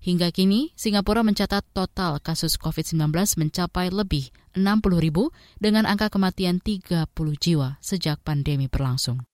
Hingga 0.05 0.29
kini, 0.29 0.69
Singapura 0.77 1.25
mencatat 1.25 1.65
total 1.73 2.21
kasus 2.21 2.61
COVID-19 2.61 3.09
mencapai 3.41 3.89
lebih 3.89 4.29
60 4.53 5.01
ribu 5.01 5.33
dengan 5.57 5.89
angka 5.89 6.13
kematian 6.13 6.61
30 6.61 7.09
jiwa 7.41 7.81
sejak 7.81 8.21
pandemi 8.21 8.69
berlangsung. 8.69 9.25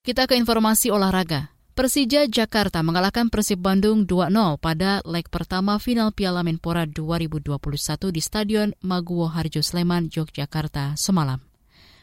Kita 0.00 0.24
ke 0.24 0.40
informasi 0.40 0.88
olahraga. 0.88 1.51
Persija 1.72 2.28
Jakarta 2.28 2.84
mengalahkan 2.84 3.32
Persib 3.32 3.64
Bandung 3.64 4.04
2-0 4.04 4.60
pada 4.60 5.00
leg 5.08 5.24
pertama 5.32 5.80
final 5.80 6.12
Piala 6.12 6.44
Menpora 6.44 6.84
2021 6.84 7.48
di 8.12 8.20
Stadion 8.20 8.76
Maguwo 8.84 9.24
Harjo 9.32 9.64
Sleman, 9.64 10.12
Yogyakarta 10.12 10.92
semalam. 11.00 11.40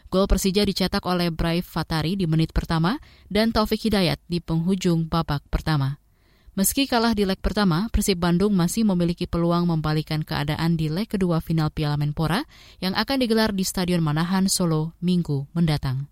Gol 0.09 0.25
Persija 0.25 0.65
dicetak 0.65 1.05
oleh 1.05 1.29
Brave 1.29 1.61
Fatari 1.61 2.17
di 2.17 2.25
menit 2.25 2.49
pertama 2.49 2.97
dan 3.29 3.53
Taufik 3.53 3.85
Hidayat 3.85 4.17
di 4.25 4.41
penghujung 4.41 5.05
babak 5.05 5.45
pertama. 5.53 6.01
Meski 6.57 6.89
kalah 6.89 7.13
di 7.13 7.29
leg 7.29 7.37
pertama, 7.37 7.93
Persib 7.93 8.17
Bandung 8.17 8.57
masih 8.57 8.89
memiliki 8.89 9.29
peluang 9.29 9.69
membalikan 9.69 10.25
keadaan 10.25 10.81
di 10.81 10.89
leg 10.89 11.05
kedua 11.05 11.45
final 11.45 11.69
Piala 11.69 11.93
Menpora 11.93 12.41
yang 12.81 12.97
akan 12.97 13.21
digelar 13.21 13.53
di 13.53 13.61
Stadion 13.61 14.01
Manahan, 14.01 14.49
Solo, 14.49 14.97
minggu 14.97 15.45
mendatang. 15.53 16.09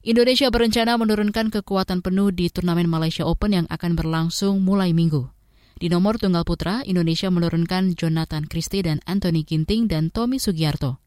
Indonesia 0.00 0.48
berencana 0.48 0.96
menurunkan 0.96 1.52
kekuatan 1.52 2.00
penuh 2.00 2.32
di 2.32 2.48
turnamen 2.48 2.88
Malaysia 2.88 3.28
Open 3.28 3.52
yang 3.52 3.66
akan 3.68 4.00
berlangsung 4.00 4.56
mulai 4.64 4.96
minggu. 4.96 5.28
Di 5.76 5.92
nomor 5.92 6.16
tunggal 6.16 6.48
putra, 6.48 6.80
Indonesia 6.88 7.28
menurunkan 7.28 7.92
Jonathan 7.92 8.48
Christie 8.48 8.80
dan 8.80 9.04
Anthony 9.04 9.44
Ginting 9.44 9.92
dan 9.92 10.08
Tommy 10.08 10.40
Sugiarto. 10.40 11.04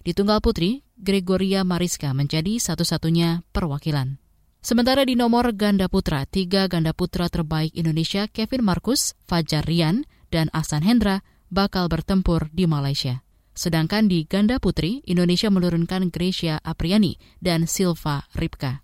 Di 0.00 0.16
tunggal 0.16 0.40
putri, 0.40 0.80
Gregoria 0.96 1.68
Mariska 1.68 2.16
menjadi 2.16 2.56
satu-satunya 2.56 3.44
perwakilan. 3.52 4.16
Sementara 4.64 5.04
di 5.04 5.20
nomor 5.20 5.52
ganda 5.52 5.92
putra, 5.92 6.24
tiga 6.24 6.64
ganda 6.64 6.96
putra 6.96 7.28
terbaik 7.28 7.76
Indonesia 7.76 8.24
Kevin 8.24 8.64
Marcus, 8.64 9.20
Fajar 9.28 9.68
Rian, 9.68 10.08
dan 10.32 10.48
Ahsan 10.56 10.80
Hendra 10.80 11.20
bakal 11.52 11.92
bertempur 11.92 12.48
di 12.56 12.64
Malaysia. 12.64 13.20
Sedangkan 13.52 14.06
di 14.06 14.24
ganda 14.24 14.56
putri, 14.62 15.02
Indonesia 15.04 15.50
menurunkan 15.50 16.08
Gracia 16.08 16.62
Apriani 16.62 17.18
dan 17.42 17.66
Silva 17.66 18.24
Ripka. 18.32 18.80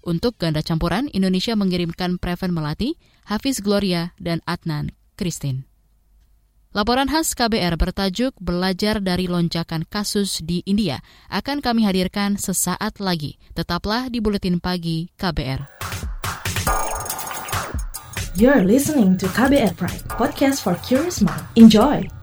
Untuk 0.00 0.40
ganda 0.40 0.64
campuran, 0.64 1.12
Indonesia 1.12 1.52
mengirimkan 1.52 2.16
Preven 2.16 2.56
Melati, 2.56 2.96
Hafiz 3.28 3.60
Gloria, 3.60 4.16
dan 4.16 4.40
Adnan 4.48 4.96
Christine. 5.20 5.68
Laporan 6.70 7.10
khas 7.10 7.34
KBR 7.34 7.74
bertajuk 7.74 8.30
Belajar 8.38 9.02
dari 9.02 9.26
Lonjakan 9.26 9.82
Kasus 9.90 10.38
di 10.38 10.62
India 10.70 11.02
akan 11.26 11.58
kami 11.58 11.82
hadirkan 11.82 12.38
sesaat 12.38 13.02
lagi. 13.02 13.42
Tetaplah 13.58 14.06
di 14.06 14.22
Buletin 14.22 14.62
Pagi 14.62 15.10
KBR. 15.18 15.66
You're 18.38 18.62
listening 18.62 19.18
to 19.18 19.26
KBR 19.34 19.74
Pride, 19.74 20.06
podcast 20.14 20.62
for 20.62 20.78
curious 20.86 21.18
mind. 21.18 21.42
Enjoy! 21.58 22.19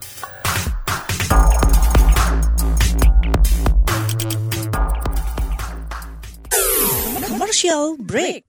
Commercial 7.68 8.00
break. 8.00 8.44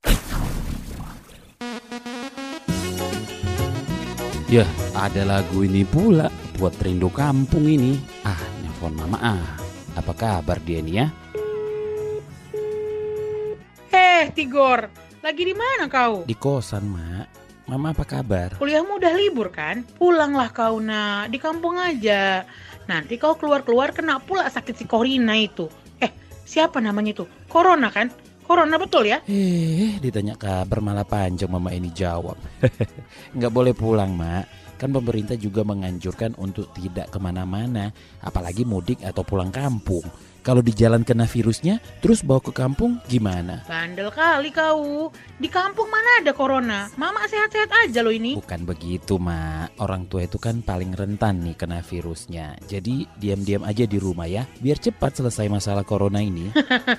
Ya, 4.47 4.65
ada 4.95 5.27
lagu 5.27 5.61
ini 5.67 5.83
pula 5.83 6.31
buat 6.55 6.73
rindu 6.79 7.11
kampung 7.11 7.67
ini. 7.67 7.99
Ah, 8.23 8.39
nelfon 8.63 8.95
mama 8.95 9.19
ah. 9.19 9.47
Apa 9.99 10.15
kabar 10.15 10.57
dia 10.63 10.79
nih 10.79 10.95
ya? 11.03 11.07
Eh, 13.91 14.31
Tigor, 14.31 14.87
lagi 15.19 15.43
di 15.43 15.51
mana 15.51 15.91
kau? 15.91 16.23
Di 16.23 16.35
kosan, 16.39 16.87
Mak. 16.87 17.27
Mama 17.67 17.91
apa 17.91 18.07
kabar? 18.07 18.55
Kuliahmu 18.55 18.97
udah 18.97 19.13
libur 19.19 19.51
kan? 19.51 19.83
Pulanglah 19.99 20.49
kau, 20.49 20.79
nak. 20.79 21.29
Di 21.29 21.37
kampung 21.37 21.75
aja. 21.75 22.47
Nanti 22.87 23.19
kau 23.19 23.35
keluar-keluar 23.35 23.91
kena 23.91 24.23
pula 24.23 24.49
sakit 24.49 24.79
si 24.79 24.85
Corina 24.89 25.37
itu. 25.37 25.69
Eh, 26.01 26.09
siapa 26.47 26.81
namanya 26.81 27.21
itu? 27.21 27.25
Corona 27.45 27.93
kan? 27.93 28.09
Corona 28.49 28.81
betul 28.81 29.05
ya? 29.05 29.21
Eh, 29.29 30.01
ditanya 30.01 30.33
kabar 30.33 30.81
malah 30.81 31.05
panjang 31.05 31.53
mama 31.53 31.69
ini 31.69 31.93
jawab. 31.93 32.33
Nggak 33.37 33.53
boleh 33.53 33.77
pulang, 33.77 34.17
Mak. 34.17 34.73
Kan 34.81 34.89
pemerintah 34.89 35.37
juga 35.37 35.61
menganjurkan 35.61 36.33
untuk 36.41 36.73
tidak 36.73 37.13
ke 37.13 37.21
mana-mana, 37.21 37.93
apalagi 38.25 38.65
mudik 38.65 39.05
atau 39.05 39.21
pulang 39.21 39.53
kampung. 39.53 40.01
Kalau 40.39 40.63
di 40.63 40.71
jalan 40.71 41.03
kena 41.03 41.27
virusnya, 41.27 41.83
terus 41.99 42.23
bawa 42.23 42.39
ke 42.39 42.55
kampung 42.55 42.95
gimana? 43.11 43.67
Bandel 43.67 44.07
kali 44.07 44.55
kau. 44.55 45.11
Di 45.35 45.51
kampung 45.51 45.91
mana 45.91 46.23
ada 46.23 46.31
corona? 46.31 46.87
Mama 46.95 47.27
sehat-sehat 47.27 47.67
aja 47.85 47.99
loh 47.99 48.09
ini. 48.15 48.39
Bukan 48.39 48.63
begitu, 48.63 49.19
Mak. 49.19 49.75
Orang 49.83 50.07
tua 50.07 50.23
itu 50.23 50.39
kan 50.39 50.63
paling 50.63 50.95
rentan 50.95 51.43
nih 51.43 51.59
kena 51.59 51.83
virusnya. 51.83 52.55
Jadi 52.65 53.03
diam-diam 53.19 53.67
aja 53.67 53.83
di 53.83 53.99
rumah 53.99 54.31
ya, 54.31 54.47
biar 54.63 54.79
cepat 54.79 55.19
selesai 55.19 55.51
masalah 55.51 55.83
corona 55.83 56.23
ini. 56.23 56.55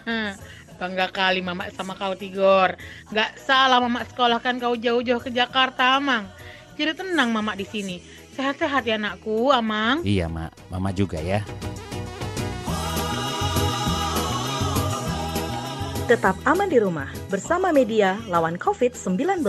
Bangga 0.80 1.12
kali 1.12 1.44
Mama 1.44 1.68
sama 1.76 1.92
kau 1.92 2.16
Tigor. 2.16 2.72
Gak 3.12 3.36
salah 3.36 3.84
Mama 3.84 4.00
sekolahkan 4.08 4.56
kau 4.56 4.72
jauh-jauh 4.72 5.20
ke 5.20 5.28
Jakarta, 5.28 6.00
Amang. 6.00 6.24
Jadi 6.80 6.96
tenang 6.96 7.28
Mama 7.28 7.52
di 7.52 7.68
sini. 7.68 8.00
Sehat-sehat 8.32 8.88
ya 8.88 8.96
anakku, 8.96 9.52
Amang. 9.52 10.00
iya, 10.00 10.24
Mak. 10.24 10.72
Mama 10.72 10.88
juga 10.96 11.20
ya. 11.20 11.44
Tetap 16.08 16.40
aman 16.48 16.66
di 16.72 16.80
rumah 16.80 17.12
bersama 17.28 17.70
media 17.70 18.16
lawan 18.32 18.56
COVID-19. 18.56 19.44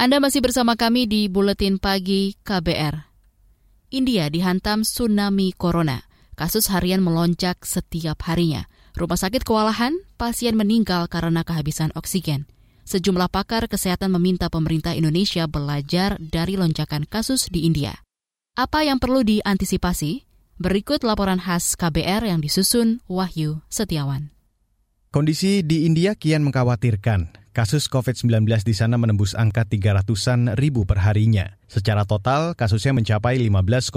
Anda 0.00 0.16
masih 0.16 0.40
bersama 0.40 0.80
kami 0.80 1.04
di 1.04 1.28
Buletin 1.28 1.76
Pagi 1.76 2.32
KBR. 2.40 3.04
India 3.92 4.32
dihantam 4.32 4.80
tsunami 4.80 5.52
corona. 5.52 6.08
Kasus 6.40 6.72
harian 6.72 7.04
melonjak 7.04 7.60
setiap 7.68 8.24
harinya. 8.24 8.64
Rumah 8.96 9.20
sakit 9.20 9.44
kewalahan, 9.44 9.92
pasien 10.16 10.56
meninggal 10.56 11.04
karena 11.12 11.44
kehabisan 11.44 11.92
oksigen. 11.92 12.48
Sejumlah 12.88 13.28
pakar 13.28 13.68
kesehatan 13.68 14.16
meminta 14.16 14.48
pemerintah 14.48 14.96
Indonesia 14.96 15.44
belajar 15.44 16.16
dari 16.16 16.56
lonjakan 16.56 17.04
kasus 17.04 17.52
di 17.52 17.68
India. 17.68 17.92
Apa 18.56 18.88
yang 18.88 19.04
perlu 19.04 19.20
diantisipasi? 19.20 20.24
Berikut 20.56 21.04
laporan 21.04 21.44
khas 21.44 21.76
KBR 21.76 22.24
yang 22.24 22.40
disusun 22.40 23.04
Wahyu 23.04 23.60
Setiawan. 23.68 24.32
Kondisi 25.12 25.60
di 25.60 25.84
India 25.84 26.16
kian 26.16 26.40
mengkhawatirkan. 26.40 27.39
Kasus 27.50 27.90
COVID-19 27.90 28.46
di 28.62 28.70
sana 28.78 28.94
menembus 28.94 29.34
angka 29.34 29.66
300-an 29.66 30.54
ribu 30.54 30.86
perharinya. 30.86 31.58
Secara 31.66 32.06
total, 32.06 32.54
kasusnya 32.54 32.94
mencapai 32.94 33.42
15,9 33.42 33.90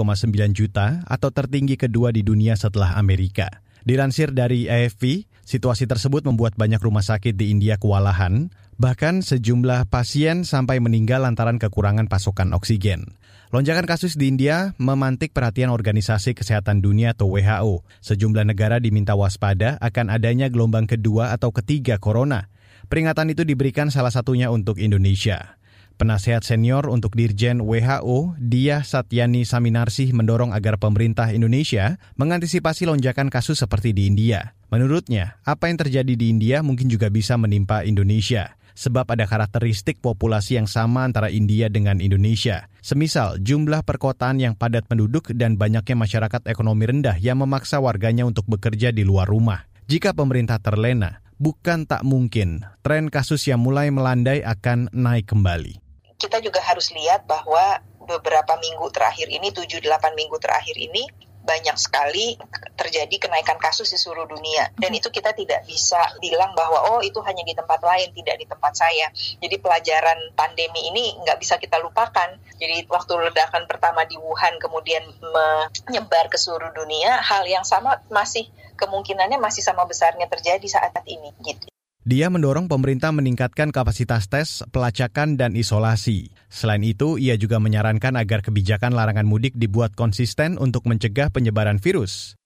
juta 0.50 1.06
atau 1.06 1.30
tertinggi 1.30 1.78
kedua 1.78 2.10
di 2.10 2.26
dunia 2.26 2.58
setelah 2.58 2.98
Amerika. 2.98 3.62
Dilansir 3.86 4.34
dari 4.34 4.66
AFP, 4.66 5.30
situasi 5.46 5.86
tersebut 5.86 6.26
membuat 6.26 6.58
banyak 6.58 6.82
rumah 6.82 7.06
sakit 7.06 7.38
di 7.38 7.54
India 7.54 7.78
kewalahan, 7.78 8.50
bahkan 8.74 9.22
sejumlah 9.22 9.86
pasien 9.86 10.42
sampai 10.42 10.82
meninggal 10.82 11.22
lantaran 11.22 11.62
kekurangan 11.62 12.10
pasokan 12.10 12.58
oksigen. 12.58 13.14
Lonjakan 13.54 13.86
kasus 13.86 14.18
di 14.18 14.34
India 14.34 14.74
memantik 14.82 15.30
perhatian 15.30 15.70
Organisasi 15.70 16.34
Kesehatan 16.34 16.82
Dunia 16.82 17.14
atau 17.14 17.30
WHO. 17.38 17.86
Sejumlah 18.02 18.50
negara 18.50 18.82
diminta 18.82 19.14
waspada 19.14 19.78
akan 19.78 20.10
adanya 20.10 20.50
gelombang 20.50 20.90
kedua 20.90 21.30
atau 21.30 21.54
ketiga 21.54 22.02
corona. 22.02 22.50
Peringatan 22.86 23.32
itu 23.32 23.42
diberikan 23.48 23.88
salah 23.88 24.12
satunya 24.12 24.52
untuk 24.52 24.76
Indonesia. 24.76 25.56
Penasehat 25.94 26.42
senior 26.42 26.90
untuk 26.90 27.14
Dirjen 27.14 27.62
WHO, 27.62 28.34
Dia 28.42 28.82
Satyani 28.82 29.46
Saminarsih 29.46 30.10
mendorong 30.10 30.50
agar 30.50 30.74
pemerintah 30.74 31.30
Indonesia 31.30 32.02
mengantisipasi 32.18 32.90
lonjakan 32.90 33.30
kasus 33.30 33.62
seperti 33.62 33.94
di 33.94 34.10
India. 34.10 34.58
Menurutnya, 34.74 35.38
apa 35.46 35.70
yang 35.70 35.78
terjadi 35.78 36.18
di 36.18 36.34
India 36.34 36.66
mungkin 36.66 36.90
juga 36.90 37.14
bisa 37.14 37.38
menimpa 37.38 37.86
Indonesia 37.86 38.58
sebab 38.74 39.06
ada 39.06 39.24
karakteristik 39.24 40.02
populasi 40.02 40.58
yang 40.58 40.66
sama 40.66 41.06
antara 41.06 41.30
India 41.30 41.70
dengan 41.70 42.02
Indonesia. 42.02 42.66
Semisal 42.82 43.38
jumlah 43.40 43.86
perkotaan 43.86 44.42
yang 44.42 44.58
padat 44.58 44.90
penduduk 44.90 45.30
dan 45.32 45.54
banyaknya 45.54 45.94
masyarakat 45.94 46.42
ekonomi 46.50 46.90
rendah 46.90 47.16
yang 47.22 47.40
memaksa 47.40 47.78
warganya 47.78 48.26
untuk 48.26 48.44
bekerja 48.50 48.90
di 48.90 49.06
luar 49.06 49.30
rumah. 49.30 49.64
Jika 49.86 50.16
pemerintah 50.16 50.58
terlena, 50.58 51.23
bukan 51.38 51.86
tak 51.88 52.06
mungkin 52.06 52.62
tren 52.84 53.10
kasus 53.10 53.46
yang 53.48 53.62
mulai 53.62 53.90
melandai 53.90 54.40
akan 54.44 54.90
naik 54.94 55.30
kembali. 55.30 55.80
Kita 56.18 56.40
juga 56.40 56.62
harus 56.62 56.88
lihat 56.94 57.26
bahwa 57.28 57.82
beberapa 58.04 58.54
minggu 58.60 58.86
terakhir 58.92 59.28
ini, 59.28 59.50
7-8 59.50 60.14
minggu 60.14 60.36
terakhir 60.40 60.76
ini, 60.76 61.04
banyak 61.44 61.76
sekali 61.76 62.40
terjadi 62.74 63.28
kenaikan 63.28 63.60
kasus 63.60 63.92
di 63.92 63.98
seluruh 64.00 64.24
dunia. 64.24 64.72
Dan 64.74 64.96
itu 64.96 65.12
kita 65.12 65.36
tidak 65.36 65.68
bisa 65.68 66.00
bilang 66.18 66.56
bahwa 66.56 66.96
oh 66.96 67.00
itu 67.04 67.20
hanya 67.20 67.44
di 67.44 67.52
tempat 67.52 67.84
lain 67.84 68.10
tidak 68.16 68.40
di 68.40 68.46
tempat 68.48 68.72
saya. 68.72 69.12
Jadi 69.14 69.56
pelajaran 69.60 70.32
pandemi 70.32 70.88
ini 70.88 71.20
nggak 71.20 71.38
bisa 71.38 71.60
kita 71.60 71.76
lupakan. 71.84 72.34
Jadi 72.56 72.88
waktu 72.88 73.12
ledakan 73.30 73.68
pertama 73.68 74.08
di 74.08 74.16
Wuhan 74.16 74.56
kemudian 74.56 75.04
menyebar 75.20 76.32
ke 76.32 76.40
seluruh 76.40 76.72
dunia 76.72 77.20
hal 77.20 77.44
yang 77.44 77.62
sama 77.62 78.00
masih 78.08 78.48
kemungkinannya 78.74 79.38
masih 79.38 79.62
sama 79.62 79.86
besarnya 79.86 80.26
terjadi 80.26 80.66
saat 80.66 80.96
ini 81.06 81.30
gitu 81.46 81.73
dia 82.04 82.28
mendorong 82.28 82.68
pemerintah 82.68 83.16
meningkatkan 83.16 83.72
kapasitas 83.72 84.28
tes, 84.28 84.60
pelacakan, 84.68 85.40
dan 85.40 85.56
isolasi. 85.56 86.36
Selain 86.52 86.84
itu, 86.84 87.16
ia 87.16 87.40
juga 87.40 87.56
menyarankan 87.56 88.20
agar 88.20 88.44
kebijakan 88.44 88.92
larangan 88.92 89.24
mudik 89.24 89.56
dibuat 89.56 89.96
konsisten 89.96 90.60
untuk 90.60 90.84
mencegah 90.84 91.32
penyebaran 91.32 91.80
virus. 91.80 92.36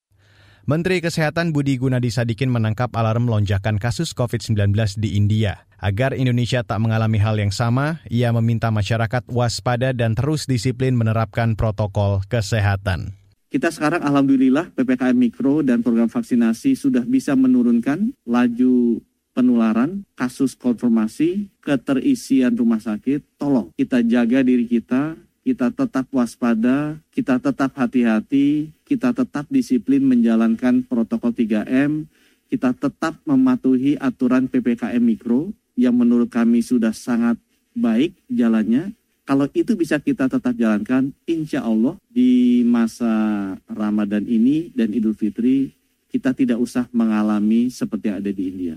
Menteri 0.62 1.02
Kesehatan 1.02 1.50
Budi 1.50 1.74
Gunadi 1.74 2.06
Sadikin 2.06 2.54
menangkap 2.54 2.94
alarm 2.94 3.26
lonjakan 3.26 3.82
kasus 3.82 4.14
COVID-19 4.14 4.78
di 5.02 5.18
India. 5.18 5.66
Agar 5.82 6.14
Indonesia 6.14 6.62
tak 6.62 6.78
mengalami 6.78 7.18
hal 7.18 7.34
yang 7.42 7.50
sama, 7.50 7.98
ia 8.06 8.30
meminta 8.30 8.70
masyarakat 8.70 9.26
waspada 9.26 9.90
dan 9.90 10.14
terus 10.14 10.46
disiplin 10.46 10.94
menerapkan 10.94 11.58
protokol 11.58 12.22
kesehatan. 12.30 13.18
Kita 13.48 13.72
sekarang 13.72 14.04
alhamdulillah 14.04 14.76
PPKM 14.76 15.16
Mikro 15.16 15.64
dan 15.64 15.80
program 15.80 16.12
vaksinasi 16.12 16.76
sudah 16.76 17.00
bisa 17.08 17.32
menurunkan 17.32 18.12
laju 18.28 19.00
penularan, 19.38 20.02
kasus 20.18 20.58
konfirmasi, 20.58 21.46
keterisian 21.62 22.58
rumah 22.58 22.82
sakit, 22.82 23.22
tolong 23.38 23.70
kita 23.78 24.02
jaga 24.02 24.42
diri 24.42 24.66
kita, 24.66 25.14
kita 25.46 25.70
tetap 25.70 26.10
waspada, 26.10 26.98
kita 27.14 27.38
tetap 27.38 27.70
hati-hati, 27.78 28.74
kita 28.82 29.14
tetap 29.14 29.46
disiplin 29.46 30.02
menjalankan 30.02 30.82
protokol 30.82 31.30
3M, 31.30 32.10
kita 32.50 32.74
tetap 32.74 33.22
mematuhi 33.22 33.94
aturan 34.02 34.50
PPKM 34.50 34.98
Mikro 34.98 35.54
yang 35.78 35.94
menurut 35.94 36.26
kami 36.26 36.58
sudah 36.58 36.90
sangat 36.90 37.38
baik 37.78 38.18
jalannya. 38.26 38.90
Kalau 39.22 39.46
itu 39.54 39.78
bisa 39.78 40.02
kita 40.02 40.26
tetap 40.26 40.58
jalankan, 40.58 41.14
insya 41.30 41.62
Allah 41.62 41.94
di 42.10 42.66
masa 42.66 43.54
Ramadan 43.70 44.26
ini 44.26 44.74
dan 44.74 44.90
Idul 44.90 45.14
Fitri 45.14 45.70
kita 46.08 46.32
tidak 46.32 46.58
usah 46.58 46.88
mengalami 46.90 47.68
seperti 47.68 48.08
yang 48.08 48.18
ada 48.18 48.32
di 48.32 48.42
India. 48.48 48.74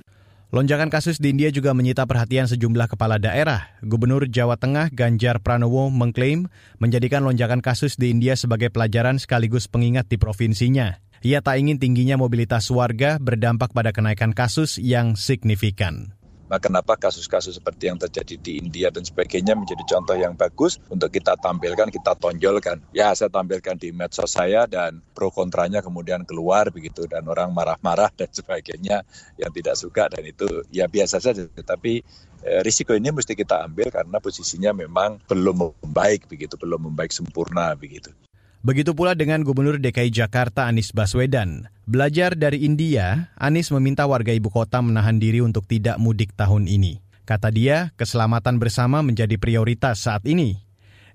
Lonjakan 0.51 0.91
kasus 0.91 1.15
di 1.15 1.31
India 1.31 1.47
juga 1.47 1.71
menyita 1.71 2.03
perhatian 2.03 2.43
sejumlah 2.43 2.91
kepala 2.91 3.15
daerah. 3.15 3.71
Gubernur 3.87 4.27
Jawa 4.27 4.59
Tengah 4.59 4.91
Ganjar 4.91 5.39
Pranowo 5.39 5.87
mengklaim 5.87 6.51
menjadikan 6.75 7.23
lonjakan 7.23 7.63
kasus 7.63 7.95
di 7.95 8.11
India 8.11 8.35
sebagai 8.35 8.67
pelajaran 8.67 9.15
sekaligus 9.15 9.71
pengingat 9.71 10.11
di 10.11 10.19
provinsinya. 10.19 10.99
Ia 11.23 11.39
tak 11.39 11.55
ingin 11.55 11.79
tingginya 11.79 12.19
mobilitas 12.19 12.67
warga 12.67 13.15
berdampak 13.15 13.71
pada 13.71 13.95
kenaikan 13.95 14.35
kasus 14.35 14.75
yang 14.75 15.15
signifikan. 15.15 16.19
Nah, 16.51 16.59
kenapa 16.59 16.99
kasus-kasus 16.99 17.63
seperti 17.63 17.87
yang 17.87 17.95
terjadi 17.95 18.35
di 18.35 18.59
India 18.59 18.91
dan 18.91 19.07
sebagainya 19.07 19.55
menjadi 19.55 19.87
contoh 19.87 20.19
yang 20.19 20.35
bagus 20.35 20.83
untuk 20.91 21.07
kita 21.07 21.39
tampilkan, 21.39 21.87
kita 21.87 22.11
tonjolkan. 22.19 22.83
Ya, 22.91 23.15
saya 23.15 23.31
tampilkan 23.31 23.79
di 23.79 23.95
medsos 23.95 24.35
saya 24.35 24.67
dan 24.67 24.99
pro 25.15 25.31
kontranya 25.31 25.79
kemudian 25.79 26.27
keluar 26.27 26.67
begitu 26.67 27.07
dan 27.07 27.23
orang 27.31 27.55
marah-marah 27.55 28.11
dan 28.11 28.27
sebagainya 28.27 29.07
yang 29.39 29.51
tidak 29.55 29.79
suka 29.79 30.11
dan 30.11 30.27
itu 30.27 30.67
ya 30.75 30.91
biasa 30.91 31.23
saja. 31.23 31.47
Tetapi 31.47 32.03
eh, 32.43 32.59
risiko 32.67 32.91
ini 32.99 33.15
mesti 33.15 33.31
kita 33.31 33.63
ambil 33.71 33.87
karena 33.87 34.19
posisinya 34.19 34.75
memang 34.75 35.23
belum 35.31 35.79
membaik 35.79 36.27
begitu, 36.27 36.59
belum 36.59 36.91
membaik 36.91 37.15
sempurna 37.15 37.71
begitu. 37.79 38.11
Begitu 38.61 38.93
pula 38.93 39.17
dengan 39.17 39.41
Gubernur 39.41 39.81
DKI 39.81 40.13
Jakarta 40.13 40.69
Anies 40.69 40.93
Baswedan. 40.93 41.65
Belajar 41.89 42.37
dari 42.37 42.61
India, 42.61 43.33
Anies 43.33 43.73
meminta 43.73 44.05
warga 44.05 44.29
ibu 44.29 44.53
kota 44.53 44.85
menahan 44.85 45.17
diri 45.17 45.41
untuk 45.41 45.65
tidak 45.65 45.97
mudik 45.97 46.37
tahun 46.37 46.69
ini. 46.69 47.01
Kata 47.25 47.49
dia, 47.49 47.89
keselamatan 47.97 48.61
bersama 48.61 49.01
menjadi 49.01 49.33
prioritas 49.41 50.05
saat 50.05 50.21
ini. 50.29 50.61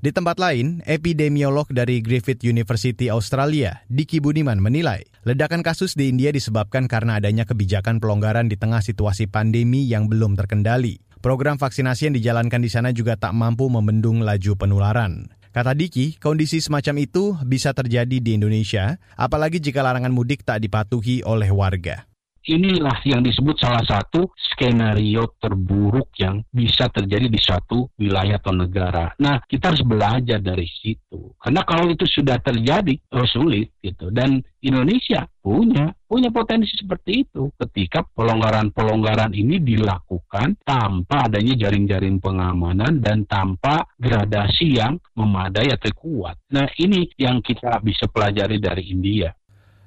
Di 0.02 0.10
tempat 0.10 0.42
lain, 0.42 0.82
epidemiolog 0.90 1.70
dari 1.70 2.02
Griffith 2.02 2.42
University 2.42 3.14
Australia, 3.14 3.78
Diki 3.86 4.18
Budiman 4.18 4.58
menilai, 4.58 5.06
ledakan 5.22 5.62
kasus 5.62 5.94
di 5.94 6.10
India 6.10 6.34
disebabkan 6.34 6.90
karena 6.90 7.22
adanya 7.22 7.46
kebijakan 7.46 8.02
pelonggaran 8.02 8.50
di 8.50 8.58
tengah 8.58 8.82
situasi 8.82 9.30
pandemi 9.30 9.86
yang 9.86 10.10
belum 10.10 10.34
terkendali. 10.34 10.98
Program 11.22 11.62
vaksinasi 11.62 12.10
yang 12.10 12.14
dijalankan 12.18 12.58
di 12.58 12.70
sana 12.74 12.90
juga 12.90 13.14
tak 13.14 13.38
mampu 13.38 13.70
membendung 13.70 14.26
laju 14.26 14.52
penularan. 14.58 15.35
Kata 15.56 15.72
Diki, 15.72 16.20
kondisi 16.20 16.60
semacam 16.60 17.00
itu 17.00 17.32
bisa 17.48 17.72
terjadi 17.72 18.20
di 18.20 18.36
Indonesia, 18.36 19.00
apalagi 19.16 19.56
jika 19.56 19.80
larangan 19.80 20.12
mudik 20.12 20.44
tak 20.44 20.60
dipatuhi 20.60 21.24
oleh 21.24 21.48
warga. 21.48 22.04
Inilah 22.46 23.02
yang 23.04 23.20
disebut 23.20 23.58
salah 23.58 23.82
satu 23.82 24.30
skenario 24.34 25.36
terburuk 25.36 26.14
yang 26.16 26.40
bisa 26.48 26.88
terjadi 26.88 27.26
di 27.26 27.36
suatu 27.36 27.90
wilayah 27.98 28.38
atau 28.38 28.54
negara. 28.54 29.12
Nah, 29.18 29.42
kita 29.44 29.74
harus 29.74 29.82
belajar 29.82 30.38
dari 30.38 30.64
situ. 30.64 31.34
Karena 31.36 31.66
kalau 31.66 31.90
itu 31.90 32.06
sudah 32.06 32.38
terjadi, 32.40 32.94
oh 33.12 33.26
sulit 33.26 33.74
gitu. 33.82 34.08
Dan 34.14 34.40
Indonesia 34.62 35.26
punya 35.42 35.94
punya 36.06 36.30
potensi 36.30 36.74
seperti 36.74 37.26
itu 37.26 37.50
ketika 37.58 38.02
pelonggaran-pelonggaran 38.14 39.34
ini 39.34 39.58
dilakukan 39.62 40.58
tanpa 40.62 41.26
adanya 41.26 41.66
jaring-jaring 41.66 42.22
pengamanan 42.22 43.02
dan 43.02 43.26
tanpa 43.26 43.86
gradasi 43.98 44.78
yang 44.78 44.98
memadai 45.18 45.70
atau 45.74 45.90
kuat. 45.98 46.38
Nah, 46.54 46.66
ini 46.78 47.10
yang 47.18 47.42
kita 47.42 47.82
bisa 47.82 48.06
pelajari 48.06 48.62
dari 48.62 48.90
India. 48.90 49.34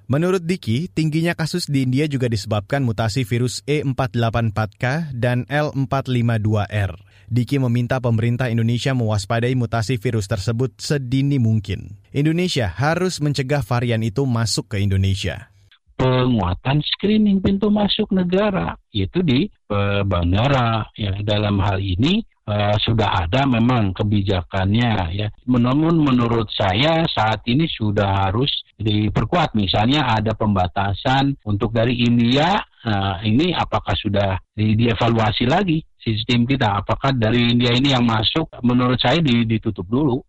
Menurut 0.09 0.41
Diki, 0.41 0.89
tingginya 0.89 1.37
kasus 1.37 1.69
di 1.69 1.85
India 1.85 2.09
juga 2.09 2.25
disebabkan 2.25 2.81
mutasi 2.81 3.29
virus 3.29 3.61
E484K 3.69 5.13
dan 5.13 5.45
L452R. 5.45 6.97
Diki 7.29 7.61
meminta 7.61 8.01
pemerintah 8.01 8.49
Indonesia 8.49 8.97
mewaspadai 8.97 9.53
mutasi 9.53 10.01
virus 10.01 10.25
tersebut 10.25 10.73
sedini 10.81 11.37
mungkin. 11.37 12.01
Indonesia 12.09 12.73
harus 12.73 13.21
mencegah 13.21 13.61
varian 13.61 14.01
itu 14.01 14.25
masuk 14.25 14.73
ke 14.73 14.81
Indonesia 14.81 15.53
penguatan 15.99 16.79
screening 16.79 17.43
pintu 17.43 17.67
masuk 17.67 18.07
negara 18.15 18.79
yaitu 18.95 19.19
di 19.19 19.51
uh, 19.67 19.99
bandara 20.07 20.87
ya 20.95 21.11
dalam 21.27 21.59
hal 21.59 21.83
ini 21.83 22.23
uh, 22.49 22.75
sudah 22.81 23.29
ada 23.29 23.45
memang 23.45 23.93
kebijakannya 23.93 24.91
ya. 25.13 25.27
Namun 25.45 26.01
menurut 26.01 26.49
saya 26.49 27.05
saat 27.05 27.45
ini 27.45 27.69
sudah 27.69 28.27
harus 28.29 28.49
diperkuat. 28.81 29.53
Misalnya 29.53 30.09
ada 30.09 30.33
pembatasan 30.33 31.37
untuk 31.45 31.69
dari 31.69 32.01
India 32.01 32.57
uh, 32.85 33.21
ini 33.21 33.53
apakah 33.53 33.93
sudah 33.93 34.41
di 34.57 34.73
dievaluasi 34.73 35.45
lagi 35.45 35.77
sistem 36.01 36.49
kita? 36.49 36.81
Apakah 36.81 37.13
dari 37.13 37.53
India 37.53 37.75
ini 37.75 37.93
yang 37.93 38.03
masuk? 38.07 38.49
Menurut 38.65 38.97
saya 38.97 39.21
ditutup 39.21 39.85
dulu. 39.85 40.25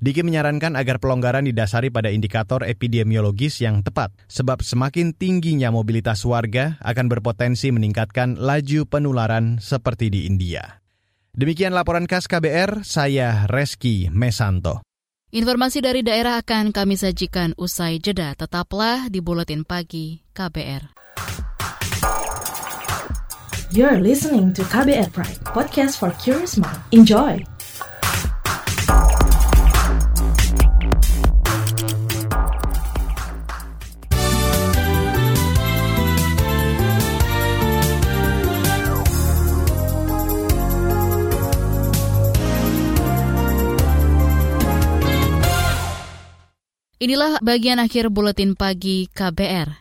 Diki 0.00 0.24
menyarankan 0.24 0.80
agar 0.80 0.96
pelonggaran 0.96 1.44
didasari 1.44 1.92
pada 1.92 2.08
indikator 2.08 2.64
epidemiologis 2.64 3.60
yang 3.60 3.84
tepat, 3.84 4.08
sebab 4.32 4.64
semakin 4.64 5.12
tingginya 5.12 5.68
mobilitas 5.68 6.24
warga 6.24 6.80
akan 6.80 7.12
berpotensi 7.12 7.68
meningkatkan 7.68 8.40
laju 8.40 8.88
penularan 8.88 9.60
seperti 9.60 10.08
di 10.08 10.24
India. 10.24 10.79
Demikian 11.30 11.70
laporan 11.70 12.10
khas 12.10 12.26
KBR, 12.26 12.82
saya 12.82 13.46
Reski 13.46 14.10
Mesanto. 14.10 14.82
Informasi 15.30 15.78
dari 15.78 16.02
daerah 16.02 16.42
akan 16.42 16.74
kami 16.74 16.98
sajikan 16.98 17.54
usai 17.54 18.02
jeda. 18.02 18.34
Tetaplah 18.34 19.06
di 19.06 19.22
Buletin 19.22 19.62
Pagi 19.62 20.26
KBR. 20.34 20.90
You're 23.70 24.02
listening 24.02 24.50
to 24.58 24.66
KBR 24.66 25.14
Pride, 25.14 25.38
podcast 25.46 26.02
for 26.02 26.10
curious 26.18 26.58
mind. 26.58 26.82
Enjoy! 26.90 27.38
Inilah 47.00 47.40
bagian 47.40 47.80
akhir 47.80 48.12
buletin 48.12 48.52
pagi 48.52 49.08
KBR. 49.08 49.72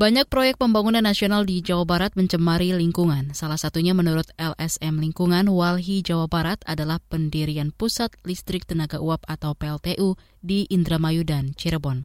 Banyak 0.00 0.32
proyek 0.32 0.56
pembangunan 0.56 1.04
nasional 1.04 1.44
di 1.44 1.60
Jawa 1.60 1.84
Barat 1.84 2.16
mencemari 2.16 2.72
lingkungan. 2.72 3.36
Salah 3.36 3.60
satunya 3.60 3.92
menurut 3.92 4.32
LSM 4.40 4.96
Lingkungan 4.96 5.52
Walhi 5.52 6.00
Jawa 6.00 6.24
Barat 6.24 6.64
adalah 6.64 7.04
pendirian 7.12 7.68
Pusat 7.68 8.16
Listrik 8.24 8.64
Tenaga 8.64 8.96
Uap 8.96 9.28
atau 9.28 9.52
PLTU 9.52 10.16
di 10.40 10.64
Indramayu 10.72 11.20
dan 11.20 11.52
Cirebon. 11.52 12.00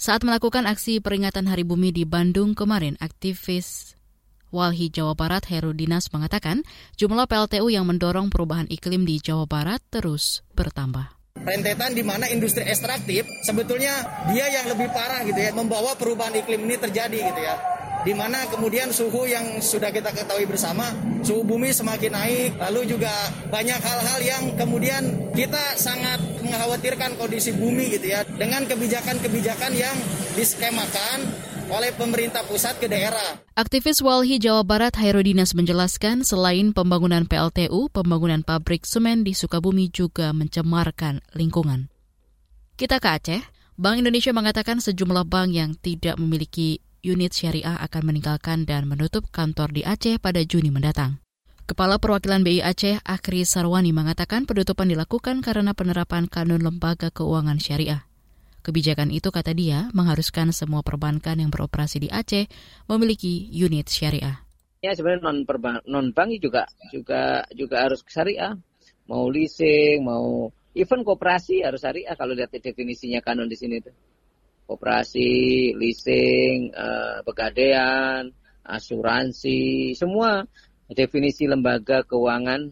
Saat 0.00 0.24
melakukan 0.24 0.64
aksi 0.64 1.04
peringatan 1.04 1.44
Hari 1.52 1.68
Bumi 1.68 1.92
di 1.92 2.08
Bandung 2.08 2.56
kemarin, 2.56 2.96
aktivis 2.96 3.92
Walhi 4.48 4.88
Jawa 4.88 5.12
Barat 5.12 5.52
Heru 5.52 5.76
Dinas 5.76 6.08
mengatakan 6.16 6.64
jumlah 6.96 7.28
PLTU 7.28 7.68
yang 7.68 7.84
mendorong 7.84 8.32
perubahan 8.32 8.72
iklim 8.72 9.04
di 9.04 9.20
Jawa 9.20 9.44
Barat 9.44 9.84
terus 9.92 10.40
bertambah 10.56 11.21
rentetan 11.42 11.92
di 11.92 12.02
mana 12.06 12.30
industri 12.30 12.62
ekstraktif 12.66 13.26
sebetulnya 13.42 13.90
dia 14.30 14.46
yang 14.48 14.70
lebih 14.70 14.88
parah 14.94 15.26
gitu 15.26 15.38
ya 15.38 15.50
membawa 15.50 15.98
perubahan 15.98 16.34
iklim 16.38 16.64
ini 16.66 16.76
terjadi 16.78 17.18
gitu 17.18 17.40
ya. 17.42 17.56
Di 18.02 18.18
mana 18.18 18.50
kemudian 18.50 18.90
suhu 18.90 19.30
yang 19.30 19.62
sudah 19.62 19.94
kita 19.94 20.10
ketahui 20.10 20.42
bersama 20.42 20.90
suhu 21.22 21.46
bumi 21.46 21.70
semakin 21.70 22.10
naik 22.10 22.50
lalu 22.58 22.98
juga 22.98 23.14
banyak 23.46 23.78
hal-hal 23.78 24.18
yang 24.26 24.42
kemudian 24.58 25.30
kita 25.38 25.78
sangat 25.78 26.18
mengkhawatirkan 26.42 27.14
kondisi 27.14 27.54
bumi 27.54 27.94
gitu 27.94 28.10
ya. 28.10 28.26
Dengan 28.26 28.66
kebijakan-kebijakan 28.66 29.72
yang 29.78 29.94
diskemakan 30.34 31.30
oleh 31.72 31.88
pemerintah 31.96 32.44
pusat 32.44 32.76
ke 32.76 32.84
daerah. 32.84 33.40
Aktivis 33.56 34.04
Walhi 34.04 34.36
Jawa 34.36 34.60
Barat 34.60 34.92
Hairudinas 35.00 35.56
menjelaskan 35.56 36.20
selain 36.20 36.76
pembangunan 36.76 37.24
PLTU, 37.24 37.88
pembangunan 37.88 38.44
pabrik 38.44 38.84
semen 38.84 39.24
di 39.24 39.32
Sukabumi 39.32 39.88
juga 39.88 40.36
mencemarkan 40.36 41.24
lingkungan. 41.32 41.88
Kita 42.76 43.00
ke 43.00 43.08
Aceh. 43.08 43.42
Bank 43.80 44.04
Indonesia 44.04 44.36
mengatakan 44.36 44.84
sejumlah 44.84 45.24
bank 45.24 45.48
yang 45.56 45.72
tidak 45.80 46.20
memiliki 46.20 46.84
unit 47.00 47.32
syariah 47.32 47.80
akan 47.80 48.12
meninggalkan 48.12 48.68
dan 48.68 48.84
menutup 48.84 49.32
kantor 49.32 49.72
di 49.72 49.82
Aceh 49.82 50.20
pada 50.20 50.44
Juni 50.44 50.68
mendatang. 50.68 51.24
Kepala 51.64 51.96
Perwakilan 51.96 52.44
BI 52.44 52.60
Aceh, 52.60 53.00
Akhri 53.00 53.48
Sarwani, 53.48 53.96
mengatakan 53.96 54.44
penutupan 54.44 54.92
dilakukan 54.92 55.40
karena 55.40 55.72
penerapan 55.72 56.28
kanun 56.28 56.60
lembaga 56.60 57.08
keuangan 57.08 57.56
syariah. 57.56 58.11
Kebijakan 58.62 59.10
itu, 59.10 59.34
kata 59.34 59.50
dia, 59.58 59.90
mengharuskan 59.90 60.54
semua 60.54 60.86
perbankan 60.86 61.34
yang 61.34 61.50
beroperasi 61.50 62.06
di 62.06 62.08
Aceh 62.08 62.46
memiliki 62.86 63.50
unit 63.50 63.90
syariah. 63.90 64.46
Ya 64.82 64.94
sebenarnya 64.98 65.30
non 65.30 65.46
non 65.86 66.06
bank 66.10 66.42
juga 66.42 66.66
juga 66.90 67.46
juga 67.54 67.86
harus 67.86 68.02
syariah. 68.06 68.58
Mau 69.06 69.30
leasing, 69.30 70.02
mau 70.02 70.50
even 70.74 71.06
koperasi 71.06 71.62
harus 71.62 71.82
syariah 71.82 72.18
kalau 72.18 72.34
lihat 72.34 72.50
definisinya 72.50 73.22
kanon 73.22 73.46
di 73.46 73.54
sini 73.54 73.78
tuh. 73.78 73.94
Koperasi, 74.66 75.74
leasing, 75.78 76.74
uh, 76.74 77.22
pegadaian, 77.22 78.30
asuransi, 78.66 79.94
semua 79.94 80.46
definisi 80.90 81.46
lembaga 81.46 82.02
keuangan 82.02 82.66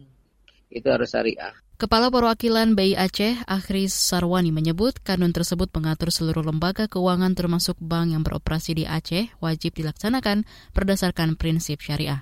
itu 0.67 0.87
harus 0.87 1.11
syariah. 1.11 1.55
Kepala 1.81 2.13
Perwakilan 2.13 2.77
BI 2.77 2.93
Aceh, 2.93 3.41
Akhris 3.49 3.89
Sarwani 3.97 4.53
menyebut 4.53 5.01
kanun 5.01 5.33
tersebut 5.33 5.65
mengatur 5.73 6.13
seluruh 6.13 6.45
lembaga 6.45 6.85
keuangan 6.85 7.33
termasuk 7.33 7.73
bank 7.81 8.13
yang 8.13 8.21
beroperasi 8.21 8.77
di 8.77 8.85
Aceh 8.85 9.33
wajib 9.41 9.73
dilaksanakan 9.73 10.45
berdasarkan 10.77 11.33
prinsip 11.41 11.81
syariah. 11.81 12.21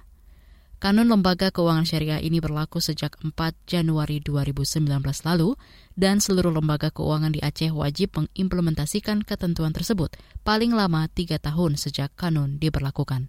Kanun 0.80 1.12
lembaga 1.12 1.52
keuangan 1.52 1.84
syariah 1.84 2.24
ini 2.24 2.40
berlaku 2.40 2.80
sejak 2.80 3.20
4 3.20 3.36
Januari 3.68 4.24
2019 4.24 4.80
lalu 5.28 5.60
dan 5.92 6.24
seluruh 6.24 6.56
lembaga 6.56 6.88
keuangan 6.96 7.36
di 7.36 7.44
Aceh 7.44 7.76
wajib 7.76 8.16
mengimplementasikan 8.16 9.28
ketentuan 9.28 9.76
tersebut 9.76 10.16
paling 10.48 10.72
lama 10.72 11.12
tiga 11.12 11.36
tahun 11.36 11.76
sejak 11.76 12.16
kanun 12.16 12.64
diberlakukan. 12.64 13.28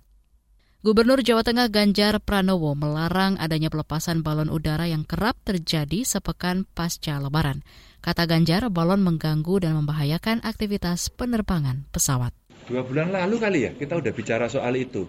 Gubernur 0.81 1.21
Jawa 1.21 1.45
Tengah 1.45 1.69
Ganjar 1.69 2.25
Pranowo 2.25 2.73
melarang 2.73 3.37
adanya 3.37 3.69
pelepasan 3.69 4.25
balon 4.25 4.49
udara 4.49 4.89
yang 4.89 5.05
kerap 5.05 5.37
terjadi 5.45 6.09
sepekan 6.09 6.65
pasca 6.73 7.21
Lebaran. 7.21 7.61
Kata 8.01 8.25
Ganjar, 8.25 8.73
balon 8.73 9.05
mengganggu 9.05 9.61
dan 9.61 9.77
membahayakan 9.77 10.41
aktivitas 10.41 11.13
penerbangan 11.13 11.85
pesawat. 11.93 12.33
Dua 12.65 12.81
bulan 12.81 13.13
lalu 13.13 13.37
kali 13.37 13.61
ya 13.69 13.77
kita 13.77 14.01
udah 14.01 14.13
bicara 14.17 14.49
soal 14.49 14.73
itu. 14.73 15.05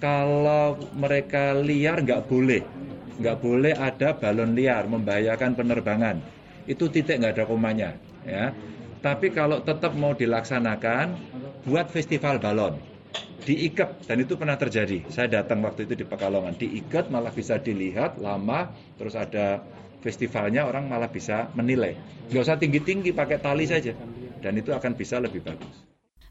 Kalau 0.00 0.80
mereka 0.96 1.52
liar 1.60 2.00
nggak 2.00 2.24
boleh, 2.24 2.64
nggak 3.20 3.36
boleh 3.36 3.76
ada 3.76 4.16
balon 4.16 4.56
liar 4.56 4.88
membahayakan 4.88 5.60
penerbangan. 5.60 6.24
Itu 6.64 6.88
titik 6.88 7.20
nggak 7.20 7.36
ada 7.36 7.44
komanya, 7.44 8.00
ya. 8.24 8.56
Tapi 9.04 9.28
kalau 9.28 9.60
tetap 9.60 9.92
mau 9.92 10.16
dilaksanakan, 10.16 11.20
buat 11.68 11.92
festival 11.92 12.40
balon 12.40 12.89
diikat 13.44 14.04
dan 14.06 14.22
itu 14.22 14.36
pernah 14.36 14.54
terjadi. 14.54 15.08
Saya 15.08 15.42
datang 15.42 15.64
waktu 15.64 15.88
itu 15.88 15.98
di 15.98 16.04
Pekalongan, 16.06 16.54
diikat 16.56 17.08
malah 17.08 17.32
bisa 17.32 17.56
dilihat 17.58 18.20
lama, 18.20 18.70
terus 19.00 19.16
ada 19.16 19.64
festivalnya 20.04 20.68
orang 20.68 20.88
malah 20.88 21.08
bisa 21.08 21.48
menilai. 21.56 21.96
Nggak 22.30 22.42
usah 22.44 22.56
tinggi-tinggi, 22.60 23.10
pakai 23.12 23.38
tali 23.40 23.66
saja. 23.68 23.92
Dan 24.40 24.56
itu 24.56 24.72
akan 24.72 24.96
bisa 24.96 25.20
lebih 25.20 25.44
bagus. 25.44 25.90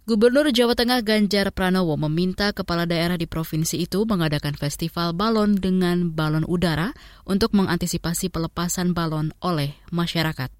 Gubernur 0.09 0.49
Jawa 0.49 0.73
Tengah 0.73 1.05
Ganjar 1.05 1.53
Pranowo 1.53 1.93
meminta 1.93 2.49
kepala 2.49 2.89
daerah 2.89 3.13
di 3.13 3.29
provinsi 3.29 3.85
itu 3.85 4.09
mengadakan 4.09 4.57
festival 4.57 5.13
balon 5.13 5.53
dengan 5.61 6.09
balon 6.09 6.49
udara 6.49 6.97
untuk 7.29 7.53
mengantisipasi 7.53 8.33
pelepasan 8.33 8.97
balon 8.97 9.29
oleh 9.37 9.77
masyarakat. 9.93 10.58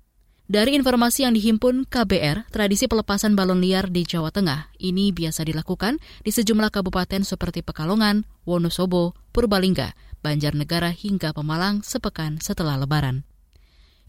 Dari 0.50 0.74
informasi 0.74 1.30
yang 1.30 1.38
dihimpun 1.38 1.86
KBR, 1.86 2.50
tradisi 2.50 2.90
pelepasan 2.90 3.38
balon 3.38 3.62
liar 3.62 3.86
di 3.86 4.02
Jawa 4.02 4.34
Tengah 4.34 4.74
ini 4.82 5.14
biasa 5.14 5.46
dilakukan 5.46 6.02
di 6.26 6.34
sejumlah 6.34 6.74
kabupaten 6.74 7.22
seperti 7.22 7.62
Pekalongan, 7.62 8.26
Wonosobo, 8.50 9.14
Purbalingga, 9.30 9.94
Banjarnegara 10.26 10.90
hingga 10.90 11.38
Pemalang 11.38 11.86
sepekan 11.86 12.42
setelah 12.42 12.82
Lebaran. 12.82 13.30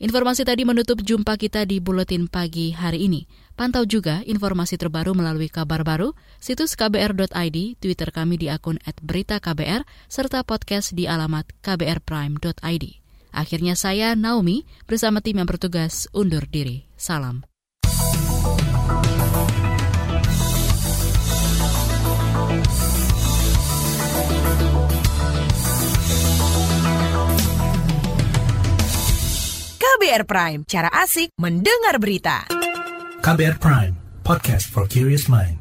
Informasi 0.01 0.49
tadi 0.49 0.65
menutup 0.65 1.05
jumpa 1.05 1.37
kita 1.37 1.69
di 1.69 1.77
Buletin 1.77 2.25
Pagi 2.25 2.73
hari 2.73 3.05
ini. 3.05 3.29
Pantau 3.53 3.85
juga 3.85 4.25
informasi 4.25 4.81
terbaru 4.81 5.13
melalui 5.13 5.53
kabar 5.53 5.85
baru, 5.85 6.17
situs 6.41 6.73
kbr.id, 6.73 7.77
Twitter 7.77 8.09
kami 8.09 8.41
di 8.41 8.49
akun 8.49 8.81
@beritaKBR, 8.81 9.85
serta 10.09 10.41
podcast 10.49 10.97
di 10.97 11.05
alamat 11.05 11.53
kbrprime.id. 11.61 13.00
Akhirnya 13.31 13.79
saya, 13.79 14.19
Naomi, 14.19 14.67
bersama 14.85 15.23
tim 15.23 15.39
yang 15.39 15.49
bertugas 15.49 16.11
undur 16.11 16.45
diri. 16.51 16.91
Salam. 16.99 17.47
KBR 30.01 30.25
Prime, 30.25 30.61
cara 30.65 30.89
asik 31.05 31.37
mendengar 31.37 32.01
berita. 32.01 32.49
KBR 33.21 33.61
Prime, 33.61 33.95
podcast 34.25 34.65
for 34.73 34.89
curious 34.89 35.29
mind. 35.29 35.60